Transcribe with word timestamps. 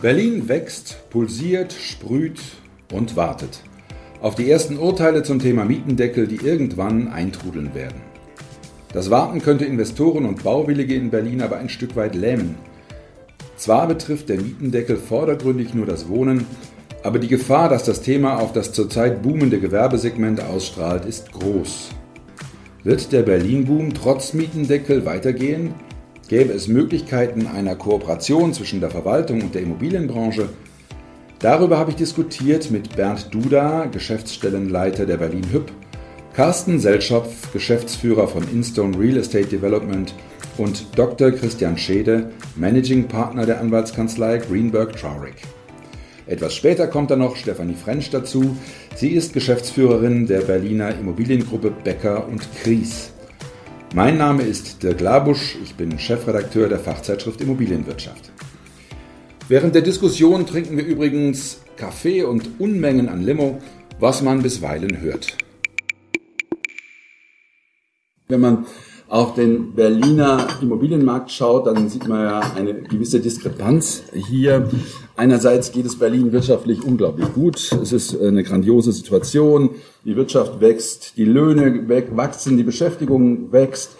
Berlin 0.00 0.48
wächst, 0.48 1.10
pulsiert, 1.10 1.72
sprüht 1.72 2.40
und 2.92 3.16
wartet. 3.16 3.64
Auf 4.20 4.36
die 4.36 4.48
ersten 4.48 4.78
Urteile 4.78 5.24
zum 5.24 5.40
Thema 5.40 5.64
Mietendeckel, 5.64 6.28
die 6.28 6.36
irgendwann 6.36 7.08
eintrudeln 7.08 7.74
werden. 7.74 8.00
Das 8.92 9.10
Warten 9.10 9.42
könnte 9.42 9.64
Investoren 9.64 10.24
und 10.24 10.44
Bauwillige 10.44 10.94
in 10.94 11.10
Berlin 11.10 11.42
aber 11.42 11.56
ein 11.56 11.68
Stück 11.68 11.96
weit 11.96 12.14
lähmen. 12.14 12.54
Zwar 13.56 13.88
betrifft 13.88 14.28
der 14.28 14.40
Mietendeckel 14.40 14.98
vordergründig 14.98 15.74
nur 15.74 15.86
das 15.86 16.08
Wohnen, 16.08 16.46
aber 17.02 17.18
die 17.18 17.26
Gefahr, 17.26 17.68
dass 17.68 17.82
das 17.82 18.00
Thema 18.00 18.38
auf 18.38 18.52
das 18.52 18.72
zurzeit 18.72 19.20
boomende 19.20 19.58
Gewerbesegment 19.58 20.40
ausstrahlt, 20.40 21.06
ist 21.06 21.32
groß. 21.32 21.88
Wird 22.84 23.10
der 23.10 23.22
Berlin-Boom 23.22 23.94
trotz 23.94 24.32
Mietendeckel 24.32 25.04
weitergehen? 25.04 25.74
Gäbe 26.28 26.52
es 26.52 26.68
Möglichkeiten 26.68 27.46
einer 27.46 27.74
Kooperation 27.74 28.52
zwischen 28.52 28.80
der 28.80 28.90
Verwaltung 28.90 29.40
und 29.40 29.54
der 29.54 29.62
Immobilienbranche? 29.62 30.50
Darüber 31.38 31.78
habe 31.78 31.92
ich 31.92 31.96
diskutiert 31.96 32.70
mit 32.70 32.96
Bernd 32.96 33.32
Duda, 33.32 33.86
Geschäftsstellenleiter 33.86 35.06
der 35.06 35.16
Berlin 35.16 35.46
Hüb, 35.50 35.72
Carsten 36.34 36.80
Selschopf, 36.80 37.50
Geschäftsführer 37.54 38.28
von 38.28 38.42
Instone 38.52 38.98
Real 38.98 39.16
Estate 39.16 39.46
Development 39.46 40.12
und 40.58 40.86
Dr. 40.96 41.30
Christian 41.30 41.78
Schede, 41.78 42.30
Managing 42.56 43.08
Partner 43.08 43.46
der 43.46 43.60
Anwaltskanzlei 43.60 44.36
Greenberg 44.36 44.96
Traurig. 44.96 45.36
Etwas 46.26 46.54
später 46.54 46.88
kommt 46.88 47.10
dann 47.10 47.20
noch 47.20 47.36
Stefanie 47.36 47.74
Frensch 47.74 48.10
dazu. 48.10 48.54
Sie 48.94 49.12
ist 49.12 49.32
Geschäftsführerin 49.32 50.26
der 50.26 50.42
Berliner 50.42 50.94
Immobiliengruppe 50.94 51.70
Becker 51.70 52.28
und 52.28 52.46
Kries. 52.62 53.12
Mein 53.94 54.18
Name 54.18 54.42
ist 54.42 54.82
Dirk 54.82 55.00
Labusch, 55.00 55.56
ich 55.62 55.74
bin 55.74 55.98
Chefredakteur 55.98 56.68
der 56.68 56.78
Fachzeitschrift 56.78 57.40
Immobilienwirtschaft. 57.40 58.30
Während 59.48 59.74
der 59.74 59.80
Diskussion 59.80 60.46
trinken 60.46 60.76
wir 60.76 60.84
übrigens 60.84 61.62
Kaffee 61.78 62.22
und 62.22 62.60
Unmengen 62.60 63.08
an 63.08 63.22
Limo, 63.22 63.62
was 63.98 64.20
man 64.20 64.42
bisweilen 64.42 65.00
hört. 65.00 65.38
Wenn 68.28 68.40
man 68.40 68.66
auf 69.08 69.34
den 69.34 69.72
Berliner 69.72 70.46
Immobilienmarkt 70.60 71.30
schaut, 71.30 71.66
dann 71.66 71.88
sieht 71.88 72.06
man 72.06 72.24
ja 72.24 72.40
eine 72.54 72.74
gewisse 72.74 73.20
Diskrepanz 73.20 74.02
hier. 74.12 74.68
Einerseits 75.16 75.72
geht 75.72 75.86
es 75.86 75.98
Berlin 75.98 76.30
wirtschaftlich 76.30 76.84
unglaublich 76.84 77.32
gut. 77.32 77.72
Es 77.82 77.92
ist 77.92 78.20
eine 78.20 78.42
grandiose 78.42 78.92
Situation. 78.92 79.70
Die 80.04 80.14
Wirtschaft 80.14 80.60
wächst, 80.60 81.14
die 81.16 81.24
Löhne 81.24 81.88
wachsen, 82.12 82.58
die 82.58 82.62
Beschäftigung 82.62 83.50
wächst. 83.50 83.92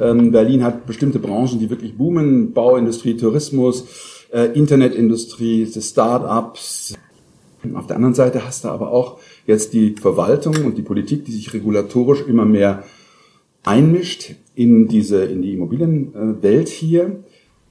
Ähm, 0.00 0.30
Berlin 0.30 0.62
hat 0.62 0.86
bestimmte 0.86 1.18
Branchen, 1.18 1.58
die 1.58 1.68
wirklich 1.68 1.98
boomen. 1.98 2.52
Bauindustrie, 2.52 3.16
Tourismus, 3.16 3.86
äh, 4.32 4.46
Internetindustrie, 4.56 5.66
Start-ups. 5.66 6.94
Auf 7.74 7.86
der 7.88 7.96
anderen 7.96 8.14
Seite 8.14 8.46
hast 8.46 8.64
du 8.64 8.68
aber 8.68 8.92
auch 8.92 9.18
jetzt 9.46 9.72
die 9.72 9.96
Verwaltung 10.00 10.64
und 10.64 10.78
die 10.78 10.82
Politik, 10.82 11.24
die 11.24 11.32
sich 11.32 11.52
regulatorisch 11.52 12.22
immer 12.26 12.44
mehr 12.44 12.84
einmischt 13.64 14.34
in 14.54 14.88
diese, 14.88 15.24
in 15.24 15.42
die 15.42 15.54
Immobilienwelt 15.54 16.68
hier. 16.68 17.22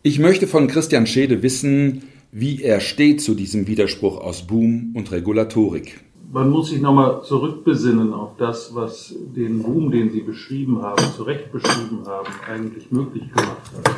Ich 0.04 0.20
möchte 0.20 0.48
von 0.48 0.68
Christian 0.68 1.06
Schede 1.06 1.44
wissen, 1.44 2.04
wie 2.32 2.62
er 2.64 2.80
steht 2.80 3.22
zu 3.22 3.36
diesem 3.36 3.68
Widerspruch 3.68 4.20
aus 4.20 4.48
Boom 4.48 4.94
und 4.96 5.12
Regulatorik. 5.12 6.00
Man 6.32 6.50
muss 6.50 6.70
sich 6.70 6.82
nochmal 6.82 7.24
zurückbesinnen 7.24 8.14
auf 8.14 8.38
das, 8.38 8.74
was 8.74 9.14
den 9.36 9.62
Boom, 9.62 9.92
den 9.92 10.12
Sie 10.12 10.22
beschrieben 10.22 10.82
haben, 10.82 11.04
zu 11.16 11.24
Recht 11.24 11.52
beschrieben 11.52 12.06
haben, 12.06 12.28
eigentlich 12.50 12.90
möglich 12.90 13.24
gemacht 13.34 13.72
hat. 13.84 13.96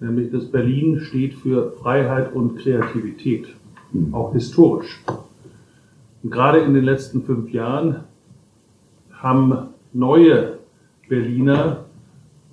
Nämlich, 0.00 0.30
dass 0.30 0.50
Berlin 0.50 1.00
steht 1.00 1.34
für 1.34 1.72
Freiheit 1.82 2.34
und 2.34 2.56
Kreativität, 2.58 3.46
auch 4.12 4.32
historisch. 4.32 5.02
Und 6.22 6.30
gerade 6.30 6.60
in 6.60 6.72
den 6.72 6.84
letzten 6.84 7.22
fünf 7.22 7.50
Jahren 7.52 8.04
haben 9.12 9.68
neue 9.92 10.57
Berliner 11.08 11.84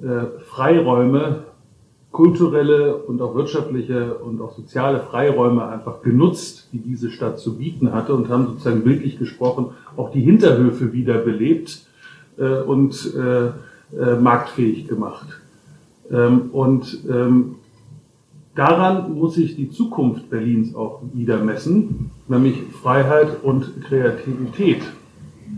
äh, 0.02 0.40
Freiräume, 0.46 1.44
kulturelle 2.12 2.96
und 2.96 3.22
auch 3.22 3.36
wirtschaftliche 3.36 4.16
und 4.16 4.42
auch 4.42 4.56
soziale 4.56 5.02
Freiräume 5.02 5.68
einfach 5.68 6.02
genutzt, 6.02 6.70
die 6.72 6.80
diese 6.80 7.12
Stadt 7.12 7.40
zu 7.40 7.58
bieten 7.58 7.92
hatte 7.92 8.14
und 8.14 8.30
haben 8.30 8.48
sozusagen 8.48 8.84
bildlich 8.84 9.20
gesprochen 9.20 9.72
auch 9.98 10.12
die 10.12 10.22
Hinterhöfe 10.22 10.94
wieder 10.94 11.18
belebt 11.18 11.86
äh, 12.38 12.62
und 12.62 13.14
äh, 13.16 13.48
äh, 13.98 14.16
marktfähig 14.20 14.88
gemacht. 14.88 15.28
Ähm, 16.12 16.50
und 16.52 17.00
ähm, 17.10 17.56
daran 18.56 19.14
muss 19.14 19.36
sich 19.36 19.56
die 19.56 19.70
Zukunft 19.70 20.30
Berlins 20.30 20.76
auch 20.76 21.02
wieder 21.14 21.38
messen, 21.44 22.12
nämlich 22.28 22.62
Freiheit 22.82 23.44
und 23.44 23.82
Kreativität. 23.84 24.82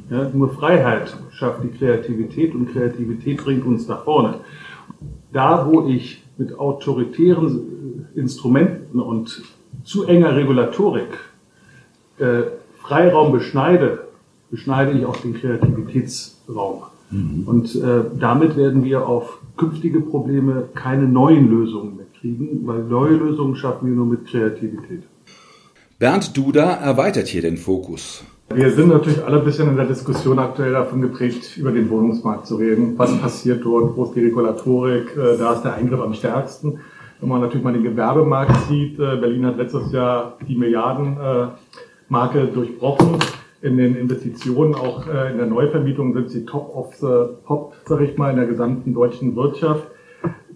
Ja, 0.09 0.29
nur 0.33 0.49
Freiheit 0.49 1.15
schafft 1.31 1.63
die 1.63 1.77
Kreativität 1.77 2.55
und 2.55 2.71
Kreativität 2.71 3.43
bringt 3.43 3.65
uns 3.65 3.87
nach 3.87 4.03
vorne. 4.03 4.35
Da, 5.33 5.67
wo 5.69 5.87
ich 5.87 6.23
mit 6.37 6.57
autoritären 6.57 8.07
Instrumenten 8.15 8.99
und 8.99 9.43
zu 9.83 10.05
enger 10.05 10.35
Regulatorik 10.35 11.09
äh, 12.19 12.43
Freiraum 12.81 13.31
beschneide, 13.31 14.07
beschneide 14.49 14.97
ich 14.97 15.05
auch 15.05 15.17
den 15.17 15.33
Kreativitätsraum. 15.33 16.83
Mhm. 17.09 17.43
Und 17.45 17.75
äh, 17.75 18.05
damit 18.17 18.55
werden 18.55 18.83
wir 18.83 19.07
auf 19.07 19.39
künftige 19.57 19.99
Probleme 19.99 20.69
keine 20.73 21.07
neuen 21.07 21.49
Lösungen 21.49 21.97
mehr 21.97 22.05
kriegen, 22.19 22.65
weil 22.65 22.83
neue 22.83 23.15
Lösungen 23.15 23.55
schaffen 23.55 23.87
wir 23.87 23.95
nur 23.95 24.05
mit 24.05 24.25
Kreativität. 24.25 25.03
Bernd 25.99 26.37
Duda 26.37 26.75
erweitert 26.75 27.27
hier 27.27 27.41
den 27.41 27.57
Fokus. 27.57 28.23
Wir 28.53 28.71
sind 28.71 28.87
natürlich 28.87 29.23
alle 29.23 29.39
ein 29.39 29.43
bisschen 29.43 29.67
in 29.67 29.75
der 29.75 29.85
Diskussion 29.85 30.39
aktuell 30.39 30.71
davon 30.71 31.01
geprägt, 31.01 31.57
über 31.57 31.71
den 31.71 31.89
Wohnungsmarkt 31.89 32.47
zu 32.47 32.55
reden. 32.55 32.97
Was 32.97 33.15
passiert 33.19 33.63
dort? 33.65 33.97
Wo 33.97 34.05
ist 34.05 34.15
die 34.15 34.21
Regulatorik? 34.21 35.15
Äh, 35.17 35.37
da 35.37 35.53
ist 35.53 35.63
der 35.63 35.73
Eingriff 35.73 35.99
am 35.99 36.13
stärksten. 36.13 36.79
Wenn 37.19 37.29
man 37.29 37.41
natürlich 37.41 37.63
mal 37.63 37.73
den 37.73 37.83
Gewerbemarkt 37.83 38.55
sieht, 38.69 38.97
äh, 38.99 39.17
Berlin 39.17 39.45
hat 39.45 39.57
letztes 39.57 39.91
Jahr 39.91 40.37
die 40.47 40.55
Milliardenmarke 40.55 42.47
durchbrochen. 42.53 43.17
In 43.61 43.75
den 43.75 43.95
Investitionen, 43.95 44.75
auch 44.75 45.05
äh, 45.07 45.31
in 45.31 45.37
der 45.37 45.47
Neuvermietung 45.47 46.13
sind 46.13 46.29
sie 46.29 46.45
top 46.45 46.73
of 46.73 46.95
the 46.95 47.35
pop, 47.45 47.73
sag 47.85 47.99
ich 47.99 48.17
mal, 48.17 48.29
in 48.29 48.37
der 48.37 48.45
gesamten 48.45 48.93
deutschen 48.93 49.35
Wirtschaft 49.35 49.87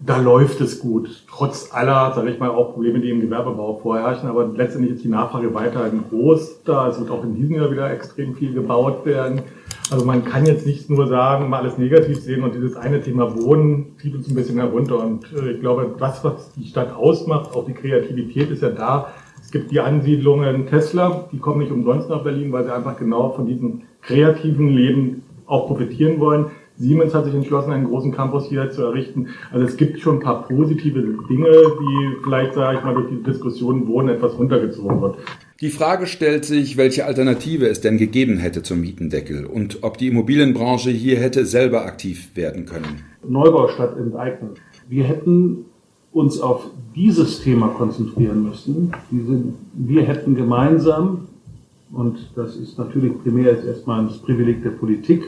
da 0.04 0.18
läuft 0.18 0.60
es 0.60 0.80
gut. 0.80 1.24
Trotz 1.28 1.70
aller, 1.72 2.12
sage 2.14 2.30
ich 2.30 2.38
mal, 2.38 2.50
auch 2.50 2.72
Probleme, 2.72 3.00
die 3.00 3.10
im 3.10 3.20
Gewerbebau 3.20 3.78
vorherrschen. 3.82 4.28
Aber 4.28 4.46
letztendlich 4.46 4.96
ist 4.96 5.04
die 5.04 5.08
Nachfrage 5.08 5.54
weiterhin 5.54 6.04
groß. 6.10 6.62
Da 6.64 6.88
es 6.88 6.98
wird 6.98 7.10
auch 7.10 7.22
in 7.22 7.34
diesem 7.34 7.56
Jahr 7.56 7.70
wieder 7.70 7.90
extrem 7.90 8.34
viel 8.34 8.52
gebaut 8.52 9.06
werden. 9.06 9.42
Also 9.90 10.04
man 10.04 10.24
kann 10.24 10.46
jetzt 10.46 10.66
nicht 10.66 10.90
nur 10.90 11.06
sagen, 11.06 11.48
mal 11.48 11.60
alles 11.60 11.78
negativ 11.78 12.20
sehen 12.20 12.42
und 12.42 12.54
dieses 12.54 12.76
eine 12.76 13.00
Thema 13.00 13.36
Wohnen 13.36 13.96
zieht 13.98 14.14
uns 14.14 14.28
ein 14.28 14.34
bisschen 14.34 14.58
herunter. 14.58 14.98
Und 14.98 15.26
äh, 15.32 15.52
ich 15.52 15.60
glaube, 15.60 15.94
das, 15.98 16.24
was 16.24 16.52
die 16.52 16.66
Stadt 16.66 16.94
ausmacht, 16.94 17.54
auch 17.54 17.66
die 17.66 17.74
Kreativität 17.74 18.50
ist 18.50 18.62
ja 18.62 18.70
da. 18.70 19.12
Es 19.40 19.50
gibt 19.50 19.70
die 19.70 19.80
Ansiedlungen 19.80 20.66
Tesla, 20.66 21.28
die 21.30 21.38
kommen 21.38 21.60
nicht 21.60 21.72
umsonst 21.72 22.08
nach 22.08 22.22
Berlin, 22.22 22.52
weil 22.52 22.64
sie 22.64 22.74
einfach 22.74 22.96
genau 22.96 23.30
von 23.30 23.46
diesem 23.46 23.82
kreativen 24.00 24.68
Leben 24.68 25.22
auch 25.46 25.66
profitieren 25.66 26.18
wollen. 26.18 26.46
Siemens 26.82 27.14
hat 27.14 27.26
sich 27.26 27.34
entschlossen, 27.34 27.70
einen 27.70 27.86
großen 27.86 28.10
Campus 28.10 28.48
hier 28.48 28.68
zu 28.70 28.82
errichten. 28.82 29.28
Also 29.52 29.66
es 29.66 29.76
gibt 29.76 30.00
schon 30.00 30.16
ein 30.16 30.20
paar 30.20 30.48
positive 30.48 31.00
Dinge, 31.30 31.48
die 31.48 32.16
vielleicht, 32.24 32.54
sage 32.54 32.78
ich 32.78 32.84
mal, 32.84 32.94
durch 32.94 33.08
die 33.08 33.22
Diskussion 33.22 33.86
Wohnen 33.86 34.08
etwas 34.08 34.36
runtergezogen 34.36 35.00
wird. 35.00 35.16
Die 35.60 35.70
Frage 35.70 36.08
stellt 36.08 36.44
sich, 36.44 36.76
welche 36.76 37.06
Alternative 37.06 37.68
es 37.68 37.80
denn 37.80 37.98
gegeben 37.98 38.38
hätte 38.38 38.64
zum 38.64 38.80
Mietendeckel 38.80 39.46
und 39.46 39.84
ob 39.84 39.96
die 39.96 40.08
Immobilienbranche 40.08 40.90
hier 40.90 41.18
hätte 41.18 41.46
selber 41.46 41.86
aktiv 41.86 42.30
werden 42.34 42.66
können. 42.66 43.04
Neubau 43.26 43.68
statt 43.68 43.96
enteignen. 43.96 44.50
Wir 44.88 45.04
hätten 45.04 45.66
uns 46.10 46.40
auf 46.40 46.66
dieses 46.96 47.42
Thema 47.42 47.68
konzentrieren 47.68 48.42
müssen. 48.42 48.92
Wir 49.72 50.02
hätten 50.02 50.34
gemeinsam, 50.34 51.28
und 51.92 52.18
das 52.34 52.56
ist 52.56 52.76
natürlich 52.76 53.12
primär 53.22 53.52
jetzt 53.52 53.64
erstmal 53.64 54.04
das 54.04 54.18
Privileg 54.18 54.64
der 54.64 54.70
Politik, 54.70 55.22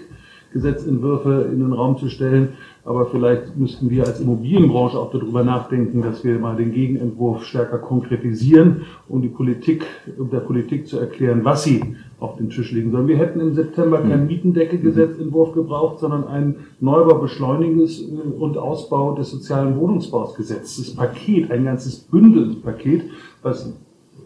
Gesetzentwürfe 0.55 1.51
in 1.53 1.59
den 1.59 1.75
Raum 1.75 1.99
zu 1.99 2.09
stellen. 2.09 2.55
Aber 2.87 3.06
vielleicht 3.06 3.56
müssten 3.56 3.91
wir 3.91 4.06
als 4.06 4.21
Immobilienbranche 4.21 4.99
auch 4.99 5.11
darüber 5.11 5.43
nachdenken, 5.43 6.03
dass 6.03 6.23
wir 6.23 6.39
mal 6.39 6.55
den 6.55 6.73
Gegenentwurf 6.73 7.45
stärker 7.45 7.79
konkretisieren, 7.79 8.83
um 9.09 9.21
die 9.21 9.29
Politik, 9.29 9.85
um 10.19 10.31
der 10.31 10.41
Politik 10.41 10.87
zu 10.87 10.99
erklären, 10.99 11.45
was 11.45 11.65
sie 11.65 11.83
auf 12.21 12.37
den 12.37 12.51
Tisch 12.51 12.73
legen 12.73 12.93
sollen. 12.93 13.09
Wir 13.09 13.19
hätten 13.19 13.41
im 13.41 13.55
September 13.55 14.01
keinen 14.01 14.23
mhm. 14.23 14.29
Mietendeckelgesetzentwurf 14.29 15.53
gebraucht, 15.53 15.99
sondern 15.99 16.27
ein 16.27 16.56
Neubau, 16.81 17.19
Beschleunigendes 17.19 18.01
äh, 18.03 18.39
und 18.39 18.56
Ausbau 18.56 19.15
des 19.15 19.31
sozialen 19.31 19.77
Wohnungsbausgesetzes. 19.79 20.87
Das 20.87 20.95
Paket, 20.95 21.51
ein 21.51 21.65
ganzes 21.65 21.99
Bündelpaket, 21.99 23.05
was 23.43 23.73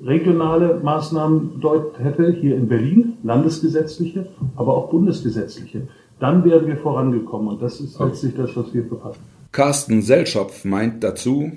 regionale 0.04 0.80
Maßnahmen 0.82 1.52
dort 1.60 1.98
hätte, 1.98 2.30
hier 2.32 2.56
in 2.56 2.68
Berlin, 2.68 3.14
landesgesetzliche, 3.22 4.28
aber 4.56 4.76
auch 4.76 4.90
bundesgesetzliche. 4.90 5.88
Dann 6.20 6.44
wären 6.44 6.66
wir 6.66 6.76
vorangekommen 6.76 7.48
und 7.48 7.62
das 7.62 7.80
ist 7.80 7.98
letztlich 8.00 8.34
das, 8.36 8.56
was 8.56 8.74
wir 8.74 8.84
verpassen. 8.84 9.20
Carsten 9.52 10.02
Selschopf 10.02 10.64
meint 10.64 11.02
dazu, 11.02 11.52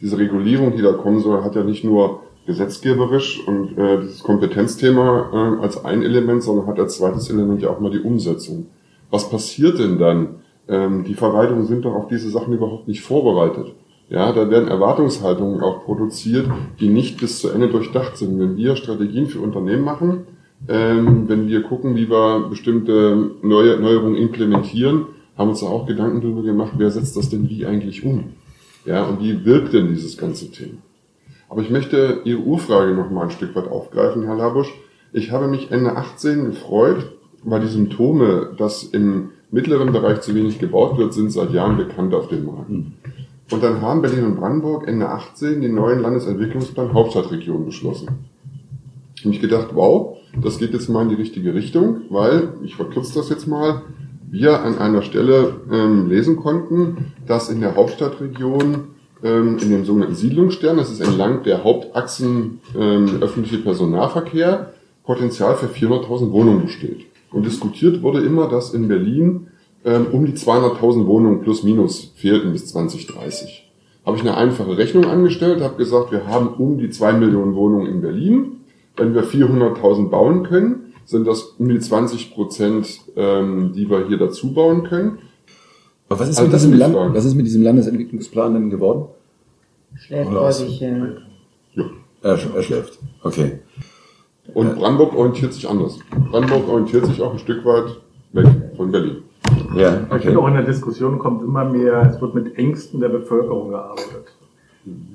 diese 0.00 0.18
Regulierung, 0.18 0.76
die 0.76 0.82
da 0.82 0.92
kommen 0.92 1.20
soll, 1.20 1.42
hat 1.42 1.54
ja 1.54 1.64
nicht 1.64 1.84
nur 1.84 2.20
gesetzgeberisch 2.46 3.46
und 3.46 3.78
äh, 3.78 4.00
dieses 4.02 4.22
Kompetenzthema 4.22 5.30
äh, 5.32 5.62
als 5.62 5.84
ein 5.84 6.02
Element, 6.02 6.42
sondern 6.42 6.66
hat 6.66 6.78
als 6.78 6.98
zweites 6.98 7.30
Element 7.30 7.62
ja 7.62 7.70
auch 7.70 7.80
mal 7.80 7.90
die 7.90 8.00
Umsetzung. 8.00 8.66
Was 9.10 9.30
passiert 9.30 9.78
denn 9.78 9.98
dann? 9.98 10.36
Ähm, 10.68 11.04
die 11.04 11.14
Verwaltungen 11.14 11.66
sind 11.66 11.84
doch 11.84 11.94
auf 11.94 12.08
diese 12.08 12.28
Sachen 12.28 12.52
überhaupt 12.52 12.86
nicht 12.86 13.02
vorbereitet. 13.02 13.74
Ja, 14.10 14.32
da 14.32 14.50
werden 14.50 14.68
Erwartungshaltungen 14.68 15.62
auch 15.62 15.84
produziert, 15.84 16.46
die 16.80 16.88
nicht 16.88 17.18
bis 17.18 17.38
zu 17.38 17.48
Ende 17.48 17.68
durchdacht 17.68 18.18
sind. 18.18 18.38
Wenn 18.38 18.56
wir 18.56 18.76
Strategien 18.76 19.26
für 19.26 19.40
Unternehmen 19.40 19.82
machen, 19.82 20.26
ähm, 20.68 21.28
wenn 21.28 21.48
wir 21.48 21.62
gucken, 21.62 21.96
wie 21.96 22.08
wir 22.08 22.48
bestimmte 22.48 23.30
neue 23.42 23.78
Neuerungen 23.78 24.16
implementieren, 24.16 25.06
haben 25.36 25.50
uns 25.50 25.60
da 25.60 25.66
auch 25.66 25.86
Gedanken 25.86 26.20
darüber 26.20 26.42
gemacht, 26.42 26.72
wer 26.76 26.90
setzt 26.90 27.16
das 27.16 27.28
denn 27.28 27.48
wie 27.48 27.66
eigentlich 27.66 28.04
um? 28.04 28.32
Ja, 28.84 29.04
und 29.04 29.20
wie 29.20 29.44
wirkt 29.44 29.72
denn 29.72 29.88
dieses 29.88 30.16
ganze 30.16 30.50
Thema? 30.50 30.78
Aber 31.48 31.62
ich 31.62 31.70
möchte 31.70 32.20
Ihre 32.24 32.40
Urfrage 32.40 32.94
noch 32.94 33.10
mal 33.10 33.24
ein 33.24 33.30
Stück 33.30 33.54
weit 33.54 33.68
aufgreifen, 33.68 34.24
Herr 34.24 34.36
Labusch. 34.36 34.72
Ich 35.12 35.30
habe 35.30 35.48
mich 35.48 35.70
Ende 35.70 35.96
18 35.96 36.46
gefreut, 36.46 37.12
weil 37.42 37.60
die 37.60 37.68
Symptome, 37.68 38.50
dass 38.56 38.82
im 38.82 39.30
mittleren 39.50 39.92
Bereich 39.92 40.20
zu 40.20 40.34
wenig 40.34 40.58
gebaut 40.58 40.98
wird, 40.98 41.14
sind 41.14 41.30
seit 41.30 41.52
Jahren 41.52 41.76
bekannt 41.76 42.14
auf 42.14 42.28
dem 42.28 42.46
Markt. 42.46 42.70
Und 42.70 43.62
dann 43.62 43.80
haben 43.82 44.02
Berlin 44.02 44.24
und 44.24 44.36
Brandenburg 44.36 44.88
Ende 44.88 45.08
18 45.08 45.60
den 45.60 45.74
neuen 45.74 46.00
Landesentwicklungsplan 46.00 46.92
Hauptstadtregion 46.92 47.64
beschlossen. 47.64 48.08
Ich 49.14 49.20
habe 49.20 49.28
mich 49.30 49.40
gedacht, 49.40 49.68
wow, 49.74 50.16
das 50.42 50.58
geht 50.58 50.72
jetzt 50.72 50.88
mal 50.88 51.02
in 51.02 51.08
die 51.08 51.14
richtige 51.14 51.54
Richtung, 51.54 52.02
weil, 52.10 52.54
ich 52.64 52.76
verkürze 52.76 53.14
das 53.14 53.28
jetzt 53.28 53.46
mal, 53.46 53.82
wir 54.30 54.62
an 54.62 54.78
einer 54.78 55.02
Stelle 55.02 55.54
ähm, 55.70 56.08
lesen 56.08 56.36
konnten, 56.36 57.12
dass 57.26 57.50
in 57.50 57.60
der 57.60 57.76
Hauptstadtregion 57.76 58.88
ähm, 59.22 59.58
in 59.58 59.70
dem 59.70 59.84
sogenannten 59.84 60.16
Siedlungsstern, 60.16 60.76
das 60.76 60.90
ist 60.90 61.00
entlang 61.00 61.44
der 61.44 61.62
Hauptachsen 61.62 62.60
ähm, 62.76 63.22
öffentliche 63.22 63.58
Personennahverkehr, 63.58 64.72
Potenzial 65.04 65.54
für 65.56 65.66
400.000 65.66 66.32
Wohnungen 66.32 66.62
besteht. 66.62 67.06
Und 67.30 67.46
diskutiert 67.46 68.02
wurde 68.02 68.20
immer, 68.20 68.48
dass 68.48 68.74
in 68.74 68.88
Berlin 68.88 69.48
ähm, 69.84 70.06
um 70.12 70.24
die 70.26 70.32
200.000 70.32 71.06
Wohnungen 71.06 71.42
plus 71.42 71.62
minus 71.62 72.12
fehlten 72.16 72.52
bis 72.52 72.66
2030. 72.66 73.70
Habe 74.04 74.16
ich 74.16 74.22
eine 74.22 74.36
einfache 74.36 74.76
Rechnung 74.76 75.06
angestellt, 75.06 75.62
habe 75.62 75.76
gesagt, 75.76 76.12
wir 76.12 76.26
haben 76.26 76.48
um 76.48 76.78
die 76.78 76.90
2 76.90 77.14
Millionen 77.14 77.54
Wohnungen 77.54 77.86
in 77.86 78.00
Berlin. 78.00 78.60
Wenn 78.96 79.14
wir 79.14 79.24
400.000 79.24 80.08
bauen 80.08 80.44
können, 80.44 80.94
sind 81.04 81.26
das 81.26 81.42
um 81.58 81.68
die 81.68 81.78
20 81.78 82.34
Prozent, 82.34 83.00
ähm, 83.16 83.72
die 83.74 83.88
wir 83.90 84.06
hier 84.06 84.18
dazu 84.18 84.52
bauen 84.54 84.84
können. 84.84 85.18
Aber 86.08 86.20
was 86.20 86.28
ist, 86.28 86.38
also 86.38 86.50
mit 86.50 86.60
diesem 86.60 86.74
Land, 86.74 86.94
was 87.14 87.24
ist 87.24 87.34
mit 87.34 87.46
diesem 87.46 87.62
Landesentwicklungsplan 87.62 88.54
denn 88.54 88.70
geworden? 88.70 89.06
Schläft 89.96 90.30
vor 90.30 90.52
sich 90.52 90.78
hin. 90.78 91.18
Ja. 91.74 91.84
Er, 92.22 92.38
er 92.54 92.62
schläft. 92.62 92.98
Okay. 93.22 93.60
Und 94.52 94.76
Brandenburg 94.76 95.14
orientiert 95.14 95.54
sich 95.54 95.68
anders. 95.68 95.98
Brandenburg 96.30 96.68
orientiert 96.68 97.06
sich 97.06 97.22
auch 97.22 97.32
ein 97.32 97.38
Stück 97.38 97.64
weit 97.64 98.00
weg 98.32 98.46
von 98.76 98.90
Berlin. 98.90 99.22
Ja, 99.74 100.04
okay. 100.08 100.16
Ich 100.18 100.24
finde 100.24 100.40
auch 100.40 100.48
in 100.48 100.54
der 100.54 100.64
Diskussion 100.64 101.18
kommt 101.18 101.42
immer 101.42 101.64
mehr, 101.64 102.02
es 102.02 102.20
wird 102.20 102.34
mit 102.34 102.58
Ängsten 102.58 103.00
der 103.00 103.08
Bevölkerung 103.08 103.70
gearbeitet. 103.70 104.23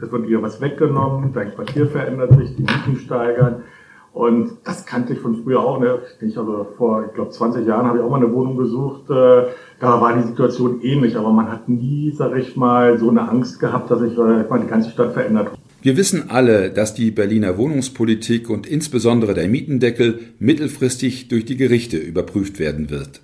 Es 0.01 0.11
wird 0.11 0.27
wieder 0.27 0.41
was 0.41 0.61
weggenommen, 0.61 1.31
dein 1.33 1.53
Quartier 1.53 1.87
verändert 1.87 2.35
sich, 2.37 2.55
die 2.55 2.63
Mieten 2.63 2.97
steigern. 2.97 3.63
Und 4.11 4.51
das 4.63 4.85
kannte 4.85 5.13
ich 5.13 5.19
von 5.19 5.43
früher 5.43 5.59
auch. 5.59 5.79
Ne? 5.79 5.99
Ich 6.21 6.37
also 6.37 6.67
vor, 6.77 7.05
ich 7.05 7.13
glaube, 7.13 7.29
20 7.29 7.67
Jahren 7.67 7.85
habe 7.85 7.99
ich 7.99 8.03
auch 8.03 8.09
mal 8.09 8.17
eine 8.17 8.33
Wohnung 8.33 8.57
gesucht. 8.57 9.09
Äh, 9.09 9.49
da 9.79 10.01
war 10.01 10.17
die 10.17 10.27
Situation 10.27 10.81
ähnlich, 10.81 11.15
aber 11.15 11.31
man 11.31 11.51
hat 11.51 11.69
nie, 11.69 12.11
sag 12.11 12.35
ich 12.35 12.55
mal, 12.55 12.97
so 12.97 13.09
eine 13.09 13.29
Angst 13.29 13.59
gehabt, 13.59 13.91
dass 13.91 13.99
sich 13.99 14.17
äh, 14.17 14.43
die 14.61 14.67
ganze 14.67 14.89
Stadt 14.89 15.13
verändert. 15.13 15.51
Wir 15.81 15.95
wissen 15.95 16.29
alle, 16.29 16.71
dass 16.71 16.93
die 16.93 17.11
Berliner 17.11 17.57
Wohnungspolitik 17.57 18.49
und 18.49 18.67
insbesondere 18.67 19.33
der 19.33 19.47
Mietendeckel 19.47 20.19
mittelfristig 20.39 21.29
durch 21.29 21.45
die 21.45 21.55
Gerichte 21.55 21.97
überprüft 21.97 22.59
werden 22.59 22.89
wird. 22.89 23.21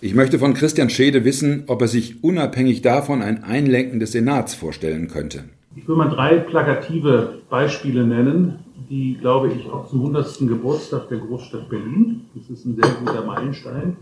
Ich 0.00 0.14
möchte 0.14 0.38
von 0.38 0.54
Christian 0.54 0.90
Schede 0.90 1.24
wissen, 1.24 1.64
ob 1.68 1.80
er 1.82 1.88
sich 1.88 2.24
unabhängig 2.24 2.82
davon 2.82 3.22
ein 3.22 3.44
Einlenken 3.44 4.00
des 4.00 4.12
Senats 4.12 4.54
vorstellen 4.54 5.08
könnte. 5.08 5.44
Ich 5.76 5.86
will 5.86 5.94
mal 5.94 6.08
drei 6.08 6.38
plakative 6.38 7.34
Beispiele 7.50 8.06
nennen, 8.06 8.60
die, 8.88 9.18
glaube 9.20 9.48
ich, 9.48 9.70
auch 9.70 9.86
zum 9.86 10.00
100. 10.00 10.38
Geburtstag 10.48 11.08
der 11.10 11.18
Großstadt 11.18 11.68
Berlin, 11.68 12.22
das 12.34 12.48
ist 12.48 12.64
ein 12.64 12.76
sehr 12.76 12.90
guter 12.98 13.22
Meilenstein, 13.26 13.96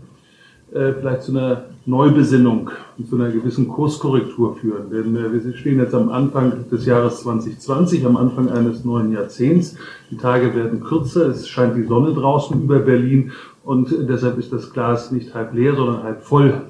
äh, 0.71 0.93
vielleicht 0.93 1.23
zu 1.23 1.33
einer 1.33 1.65
Neubesinnung, 1.85 2.69
zu 3.09 3.17
einer 3.17 3.29
gewissen 3.29 3.67
Kurskorrektur 3.67 4.55
führen. 4.55 4.89
Denn 4.89 5.17
äh, 5.17 5.33
wir 5.33 5.53
stehen 5.57 5.79
jetzt 5.79 5.93
am 5.93 6.09
Anfang 6.09 6.69
des 6.71 6.85
Jahres 6.85 7.19
2020, 7.19 8.05
am 8.05 8.15
Anfang 8.15 8.49
eines 8.49 8.85
neuen 8.85 9.11
Jahrzehnts. 9.11 9.75
Die 10.11 10.17
Tage 10.17 10.55
werden 10.55 10.79
kürzer, 10.79 11.27
es 11.27 11.49
scheint 11.49 11.75
die 11.75 11.83
Sonne 11.83 12.13
draußen 12.13 12.63
über 12.63 12.79
Berlin 12.79 13.33
und 13.65 13.93
deshalb 14.07 14.37
ist 14.37 14.53
das 14.53 14.71
Glas 14.71 15.11
nicht 15.11 15.33
halb 15.33 15.53
leer, 15.53 15.75
sondern 15.75 16.03
halb 16.03 16.21
voll. 16.21 16.61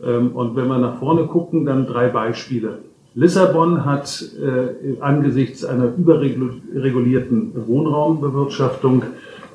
Ähm, 0.00 0.36
und 0.36 0.54
wenn 0.54 0.68
wir 0.68 0.78
nach 0.78 1.00
vorne 1.00 1.26
gucken, 1.26 1.66
dann 1.66 1.88
drei 1.88 2.08
Beispiele. 2.08 2.78
Lissabon 3.18 3.86
hat 3.86 4.30
äh, 4.42 5.00
angesichts 5.00 5.64
einer 5.64 5.86
überregulierten 5.96 7.54
Wohnraumbewirtschaftung 7.66 9.04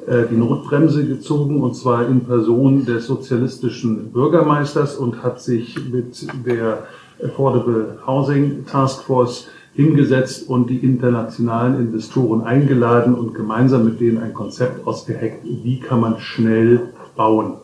äh, 0.07 0.23
die 0.31 0.35
Notbremse 0.35 1.05
gezogen, 1.05 1.61
und 1.61 1.75
zwar 1.75 2.07
in 2.07 2.21
Person 2.21 2.85
des 2.85 3.05
sozialistischen 3.05 4.11
Bürgermeisters 4.11 4.95
und 4.95 5.21
hat 5.21 5.41
sich 5.41 5.77
mit 5.91 6.25
der 6.43 6.87
Affordable 7.23 7.99
Housing 8.07 8.65
Task 8.65 9.03
Force 9.03 9.47
hingesetzt 9.75 10.49
und 10.49 10.71
die 10.71 10.79
internationalen 10.79 11.75
Investoren 11.75 12.41
eingeladen 12.41 13.13
und 13.13 13.35
gemeinsam 13.35 13.85
mit 13.85 13.99
denen 13.99 14.17
ein 14.17 14.33
Konzept 14.33 14.87
ausgeheckt, 14.87 15.45
wie 15.45 15.79
kann 15.79 15.99
man 15.99 16.19
schnell 16.19 16.93
bauen. 17.15 17.57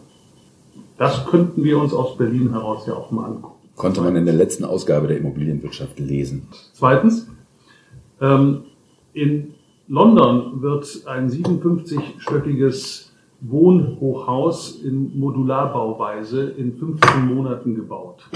Das 1.00 1.26
könnten 1.26 1.64
wir 1.64 1.80
uns 1.80 1.92
aus 1.92 2.18
Berlin 2.18 2.52
heraus 2.52 2.86
ja 2.86 2.94
auch 2.94 3.10
mal 3.10 3.26
angucken 3.26 3.57
konnte 3.78 4.02
man 4.02 4.16
in 4.18 4.26
der 4.26 4.34
letzten 4.34 4.66
Ausgabe 4.66 5.08
der 5.08 5.18
Immobilienwirtschaft 5.18 6.00
lesen. 6.00 6.48
Zweitens, 6.74 7.30
ähm, 8.20 8.64
in 9.14 9.54
London 9.88 10.62
wird 10.62 11.04
ein 11.06 11.30
57-stöckiges 11.30 13.12
Wohnhochhaus 13.40 14.82
in 14.84 15.18
Modularbauweise 15.18 16.50
in 16.50 16.76
15 16.76 17.34
Monaten 17.34 17.76
gebaut. 17.76 18.28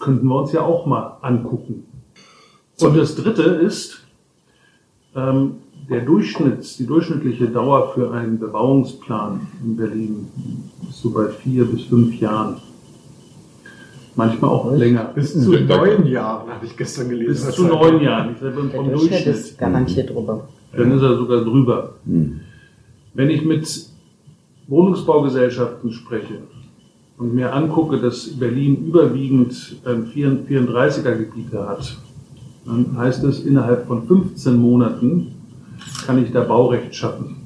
Könnten 0.00 0.26
wir 0.26 0.40
uns 0.40 0.52
ja 0.52 0.62
auch 0.62 0.84
mal 0.86 1.18
angucken. 1.22 1.86
Und 2.80 2.96
das 2.96 3.14
Dritte 3.14 3.42
ist, 3.42 4.02
ähm, 5.14 5.56
der 5.88 6.00
Durchschnitts, 6.00 6.76
die 6.76 6.86
durchschnittliche 6.86 7.48
Dauer 7.48 7.92
für 7.94 8.12
einen 8.12 8.38
Bebauungsplan 8.38 9.46
in 9.62 9.76
Berlin 9.76 10.28
ist 10.88 11.02
so 11.02 11.10
bei 11.10 11.28
vier 11.28 11.64
bis 11.64 11.84
fünf 11.84 12.18
Jahren. 12.20 12.60
Manchmal 14.16 14.50
auch 14.50 14.72
länger. 14.76 15.12
Bis 15.14 15.32
zu 15.32 15.50
neun 15.50 16.06
Jahren, 16.06 16.50
habe 16.50 16.66
ich 16.66 16.76
gestern 16.76 17.08
gelesen. 17.08 17.46
Bis 17.46 17.54
zu 17.54 17.64
neun 17.64 18.00
Jahren. 18.00 18.34
Der 18.40 18.50
Durchschnitt, 18.50 18.92
Durchschnitt 18.92 19.26
ist 19.26 19.58
garantiert 19.58 20.10
drüber. 20.10 20.48
Dann 20.76 20.92
ist 20.92 21.02
er 21.02 21.16
sogar 21.16 21.44
drüber. 21.44 21.94
Hm. 22.04 22.40
Wenn 23.14 23.30
ich 23.30 23.44
mit 23.44 23.86
Wohnungsbaugesellschaften 24.68 25.92
spreche 25.92 26.38
und 27.18 27.34
mir 27.34 27.52
angucke, 27.52 27.98
dass 27.98 28.38
Berlin 28.38 28.86
überwiegend 28.86 29.52
34er 29.84 31.16
Gebiete 31.16 31.68
hat, 31.68 31.96
dann 32.66 32.96
heißt 32.96 33.24
es, 33.24 33.44
innerhalb 33.44 33.86
von 33.86 34.06
15 34.06 34.56
Monaten 34.56 35.34
kann 36.06 36.22
ich 36.22 36.30
da 36.30 36.44
Baurecht 36.44 36.94
schaffen. 36.94 37.36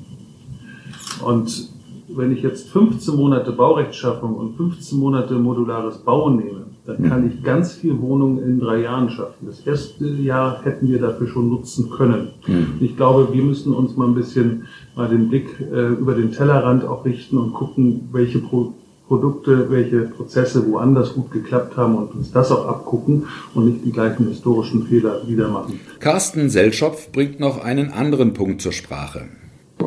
Und 1.25 1.74
wenn 2.09 2.33
ich 2.33 2.43
jetzt 2.43 2.71
15 2.71 3.17
Monate 3.17 3.53
Baurechtschaffung 3.53 4.35
und 4.35 4.57
15 4.57 4.99
Monate 4.99 5.35
modulares 5.35 5.99
Bauen 5.99 6.37
nehme, 6.37 6.67
dann 6.87 7.03
kann 7.09 7.23
hm. 7.23 7.31
ich 7.31 7.43
ganz 7.43 7.73
viel 7.73 8.01
Wohnungen 8.01 8.43
in 8.43 8.61
drei 8.61 8.83
Jahren 8.83 9.09
schaffen. 9.09 9.47
Das 9.47 9.61
erste 9.61 10.07
Jahr 10.07 10.63
hätten 10.65 10.89
wir 10.89 11.01
dafür 11.01 11.27
schon 11.27 11.49
nutzen 11.49 11.89
können. 11.91 12.33
Mhm. 12.47 12.77
Ich 12.81 12.97
glaube, 12.97 13.33
wir 13.33 13.43
müssen 13.43 13.73
uns 13.73 13.97
mal 13.97 14.07
ein 14.07 14.15
bisschen 14.15 14.67
mal 14.95 15.09
den 15.09 15.31
Blick 15.31 15.49
äh, 15.61 15.89
über 15.89 16.15
den 16.15 16.33
Tellerrand 16.33 16.85
auch 16.85 17.07
richten 17.07 17.39
und 17.39 17.55
gucken, 17.55 18.09
welche 18.13 18.39
Pro 18.39 18.75
Produkte, 19.07 19.71
welche 19.71 20.01
Prozesse 20.01 20.67
woanders 20.67 21.13
gut 21.13 21.31
geklappt 21.31 21.77
haben 21.77 21.97
und 21.97 22.15
uns 22.15 22.33
das 22.33 22.51
auch 22.51 22.67
abgucken 22.67 23.27
und 23.55 23.67
nicht 23.67 23.85
die 23.85 23.93
gleichen 23.93 24.27
historischen 24.29 24.87
Fehler 24.87 25.21
wieder 25.29 25.49
machen. 25.49 25.79
Carsten 26.01 26.49
Selschopf 26.49 27.13
bringt 27.13 27.39
noch 27.39 27.63
einen 27.63 27.91
anderen 27.91 28.33
Punkt 28.33 28.63
zur 28.63 28.73
Sprache. 28.73 29.29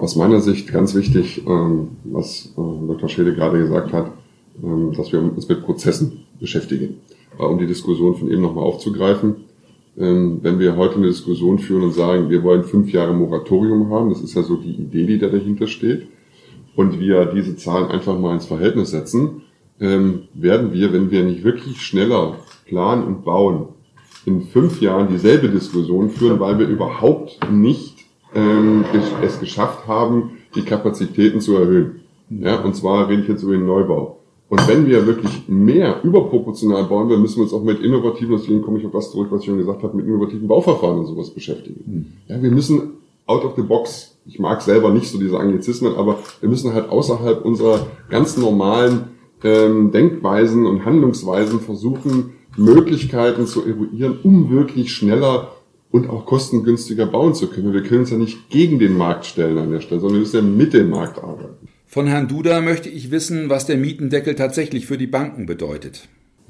Aus 0.01 0.15
meiner 0.15 0.41
Sicht 0.41 0.71
ganz 0.71 0.95
wichtig, 0.95 1.43
ähm, 1.47 1.89
was 2.03 2.53
äh, 2.57 2.87
Dr. 2.87 3.09
Schede 3.09 3.33
gerade 3.33 3.57
gesagt 3.59 3.93
hat, 3.93 4.11
ähm, 4.63 4.93
dass 4.95 5.11
wir 5.11 5.21
uns 5.21 5.47
mit 5.47 5.63
Prozessen 5.63 6.25
beschäftigen. 6.39 6.97
Um 7.37 7.57
die 7.57 7.67
Diskussion 7.67 8.15
von 8.15 8.31
eben 8.31 8.41
nochmal 8.41 8.63
aufzugreifen, 8.63 9.35
ähm, 9.97 10.39
wenn 10.41 10.59
wir 10.59 10.75
heute 10.75 10.95
eine 10.95 11.07
Diskussion 11.07 11.59
führen 11.59 11.83
und 11.83 11.93
sagen, 11.93 12.29
wir 12.29 12.43
wollen 12.43 12.63
fünf 12.63 12.91
Jahre 12.91 13.13
Moratorium 13.13 13.89
haben, 13.91 14.09
das 14.09 14.21
ist 14.21 14.35
ja 14.35 14.43
so 14.43 14.55
die 14.55 14.71
Idee, 14.71 15.05
die 15.05 15.19
da 15.19 15.27
dahinter 15.27 15.67
steht, 15.67 16.07
und 16.75 16.99
wir 16.99 17.25
diese 17.25 17.55
Zahlen 17.55 17.89
einfach 17.89 18.17
mal 18.19 18.33
ins 18.33 18.45
Verhältnis 18.45 18.91
setzen, 18.91 19.41
werden 19.79 20.73
wir, 20.73 20.93
wenn 20.93 21.09
wir 21.11 21.23
nicht 21.23 21.43
wirklich 21.43 21.81
schneller 21.81 22.37
planen 22.65 23.03
und 23.03 23.25
bauen, 23.25 23.69
in 24.25 24.41
fünf 24.41 24.81
Jahren 24.81 25.07
dieselbe 25.07 25.49
Diskussion 25.49 26.09
führen, 26.09 26.39
weil 26.39 26.59
wir 26.59 26.67
überhaupt 26.67 27.39
nicht 27.51 28.06
ähm, 28.37 28.85
es 29.23 29.39
geschafft 29.39 29.87
haben, 29.87 30.37
die 30.55 30.61
Kapazitäten 30.61 31.41
zu 31.41 31.55
erhöhen. 31.55 32.01
Ja, 32.29 32.61
und 32.61 32.75
zwar 32.75 33.09
rede 33.09 33.23
ich 33.23 33.27
jetzt 33.27 33.43
über 33.43 33.53
den 33.53 33.65
Neubau. 33.65 34.19
Und 34.49 34.65
wenn 34.67 34.85
wir 34.85 35.05
wirklich 35.07 35.47
mehr 35.47 36.01
überproportional 36.03 36.85
bauen 36.85 37.09
wollen, 37.09 37.21
müssen 37.21 37.37
wir 37.37 37.43
uns 37.43 37.53
auch 37.53 37.63
mit 37.63 37.81
innovativen, 37.81 38.37
deswegen 38.37 38.61
komme 38.61 38.79
ich 38.79 38.85
auf 38.85 38.93
das 38.93 39.11
zurück, 39.11 39.27
was 39.31 39.41
ich 39.41 39.47
schon 39.47 39.57
gesagt 39.57 39.83
habe, 39.83 39.97
mit 39.97 40.05
innovativen 40.05 40.47
Bauverfahren 40.47 40.99
und 40.99 41.05
sowas 41.07 41.31
beschäftigen. 41.31 41.83
Hm. 41.85 42.05
Ja, 42.27 42.41
wir 42.41 42.51
müssen 42.51 42.93
out 43.25 43.43
of 43.43 43.55
the 43.57 43.63
box, 43.63 44.15
ich 44.25 44.39
mag 44.39 44.61
selber 44.61 44.91
nicht 44.91 45.09
so 45.09 45.19
diese 45.19 45.37
Anglizismen, 45.37 45.95
aber 45.95 46.19
wir 46.39 46.47
müssen 46.47 46.73
halt 46.73 46.89
außerhalb 46.89 47.43
unserer 47.43 47.87
ganz 48.09 48.37
normalen 48.37 49.05
ähm, 49.43 49.91
Denkweisen 49.91 50.65
und 50.65 50.85
Handlungsweisen 50.85 51.59
versuchen, 51.59 52.35
Möglichkeiten 52.55 53.47
zu 53.47 53.65
eruieren, 53.65 54.19
um 54.23 54.49
wirklich 54.49 54.93
schneller 54.93 55.49
und 55.91 56.09
auch 56.09 56.25
kostengünstiger 56.25 57.05
bauen 57.05 57.33
zu 57.33 57.49
können. 57.49 57.73
Wir 57.73 57.83
können 57.83 58.01
uns 58.01 58.11
ja 58.11 58.17
nicht 58.17 58.49
gegen 58.49 58.79
den 58.79 58.97
Markt 58.97 59.25
stellen 59.25 59.57
an 59.57 59.71
der 59.71 59.79
Stelle, 59.79 60.01
sondern 60.01 60.15
wir 60.15 60.21
müssen 60.21 60.35
ja 60.35 60.41
mit 60.41 60.73
dem 60.73 60.89
Markt 60.89 61.23
arbeiten. 61.23 61.67
Von 61.85 62.07
Herrn 62.07 62.27
Duda 62.27 62.61
möchte 62.61 62.89
ich 62.89 63.11
wissen, 63.11 63.49
was 63.49 63.65
der 63.65 63.77
Mietendeckel 63.77 64.35
tatsächlich 64.35 64.85
für 64.85 64.97
die 64.97 65.07
Banken 65.07 65.45
bedeutet. 65.45 66.09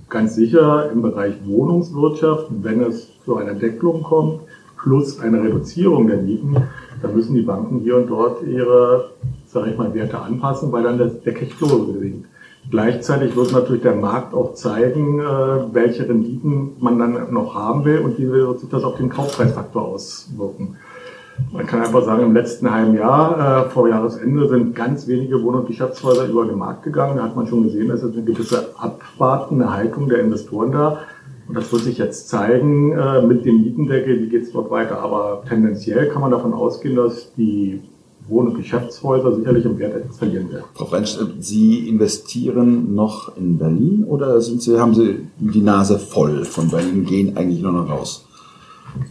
Ganz 0.09 0.35
sicher 0.35 0.89
im 0.91 1.01
Bereich 1.01 1.35
Wohnungswirtschaft, 1.45 2.47
wenn 2.61 2.81
es 2.81 3.09
zu 3.23 3.35
einer 3.35 3.53
Deckelung 3.53 4.03
kommt, 4.03 4.41
plus 4.77 5.19
eine 5.19 5.43
Reduzierung 5.43 6.07
der 6.07 6.17
Mieten, 6.17 6.55
dann 7.01 7.15
müssen 7.15 7.35
die 7.35 7.41
Banken 7.41 7.79
hier 7.81 7.97
und 7.97 8.07
dort 8.07 8.41
ihre, 8.47 9.11
sage 9.45 9.71
ich 9.71 9.77
mal, 9.77 9.93
Werte 9.93 10.19
anpassen, 10.19 10.71
weil 10.71 10.83
dann 10.83 10.97
der 10.97 11.33
Cashflow 11.33 11.93
sinkt. 11.99 12.25
Gleichzeitig 12.69 13.35
wird 13.35 13.53
natürlich 13.53 13.81
der 13.81 13.95
Markt 13.95 14.33
auch 14.33 14.53
zeigen, 14.53 15.19
äh, 15.19 15.23
welche 15.73 16.07
Renditen 16.07 16.71
man 16.79 16.99
dann 16.99 17.33
noch 17.33 17.55
haben 17.55 17.85
will 17.85 17.99
und 17.99 18.19
wie 18.19 18.29
wird 18.29 18.59
sich 18.59 18.69
das 18.69 18.83
auf 18.83 18.97
den 18.97 19.09
Kaufpreisfaktor 19.09 19.83
auswirken. 19.83 20.75
Man 21.53 21.65
kann 21.65 21.81
einfach 21.81 22.03
sagen, 22.03 22.23
im 22.23 22.33
letzten 22.33 22.69
halben 22.69 22.95
Jahr, 22.95 23.67
äh, 23.67 23.69
vor 23.69 23.87
Jahresende, 23.87 24.49
sind 24.49 24.75
ganz 24.75 25.07
wenige 25.07 25.41
Wohn- 25.43 25.55
und 25.55 25.67
Geschäftshäuser 25.67 26.27
über 26.27 26.45
den 26.45 26.57
Markt 26.57 26.83
gegangen. 26.83 27.17
Da 27.17 27.23
hat 27.23 27.35
man 27.35 27.47
schon 27.47 27.63
gesehen, 27.63 27.89
es 27.91 28.03
ist 28.03 28.13
eine 28.13 28.23
gewisse 28.23 28.69
abwartende 28.77 29.71
Haltung 29.71 30.09
der 30.09 30.19
Investoren 30.19 30.71
da. 30.71 30.99
Und 31.47 31.55
das 31.55 31.71
wird 31.71 31.83
sich 31.83 31.97
jetzt 31.97 32.27
zeigen 32.27 32.91
äh, 32.91 33.21
mit 33.21 33.45
dem 33.45 33.61
Mietendeckel, 33.61 34.21
wie 34.21 34.29
geht 34.29 34.43
es 34.43 34.51
dort 34.51 34.69
weiter. 34.69 34.99
Aber 34.99 35.43
tendenziell 35.47 36.09
kann 36.09 36.21
man 36.21 36.31
davon 36.31 36.53
ausgehen, 36.53 36.95
dass 36.95 37.33
die 37.35 37.81
Wohn- 38.27 38.47
und 38.47 38.57
Geschäftshäuser 38.57 39.35
sicherlich 39.35 39.65
im 39.65 39.77
Wert 39.77 40.13
verlieren 40.15 40.51
werden. 40.51 40.65
Frau 40.73 40.85
French, 40.85 41.17
Sie 41.39 41.87
investieren 41.87 42.93
noch 42.93 43.35
in 43.37 43.57
Berlin 43.57 44.03
oder 44.03 44.41
sind 44.41 44.61
Sie, 44.61 44.79
haben 44.79 44.93
Sie 44.93 45.27
die 45.39 45.61
Nase 45.61 45.97
voll 45.99 46.45
von 46.45 46.69
Berlin, 46.69 47.05
gehen 47.05 47.37
eigentlich 47.37 47.61
nur 47.61 47.71
noch 47.71 47.89
raus? 47.89 48.25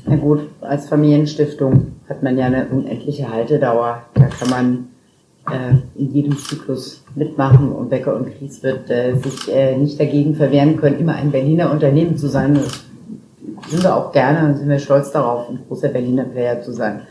Na 0.06 0.16
gut, 0.16 0.40
als 0.60 0.88
Familienstiftung 0.88 1.92
hat 2.08 2.22
man 2.22 2.36
ja 2.36 2.46
eine 2.46 2.66
unendliche 2.68 3.30
Haltedauer. 3.30 4.02
Da 4.14 4.26
kann 4.26 4.50
man 4.50 4.88
äh, 5.50 5.74
in 6.00 6.12
jedem 6.12 6.36
Zyklus 6.36 7.04
mitmachen 7.14 7.72
und 7.72 7.88
Becker 7.88 8.16
und 8.16 8.26
Kries 8.36 8.62
wird 8.62 8.90
äh, 8.90 9.16
sich 9.16 9.52
äh, 9.52 9.76
nicht 9.76 9.98
dagegen 9.98 10.34
verwehren 10.34 10.76
können, 10.76 10.98
immer 10.98 11.14
ein 11.14 11.30
Berliner 11.30 11.70
Unternehmen 11.70 12.16
zu 12.16 12.28
sein. 12.28 12.54
Das 12.54 12.84
sind 13.70 13.82
wir 13.82 13.94
auch 13.94 14.12
gerne 14.12 14.48
und 14.48 14.56
sind 14.56 14.68
wir 14.68 14.78
stolz 14.78 15.12
darauf, 15.12 15.48
ein 15.48 15.60
großer 15.68 15.88
Berliner 15.88 16.24
Player 16.24 16.60
zu 16.62 16.72
sein. 16.72 17.02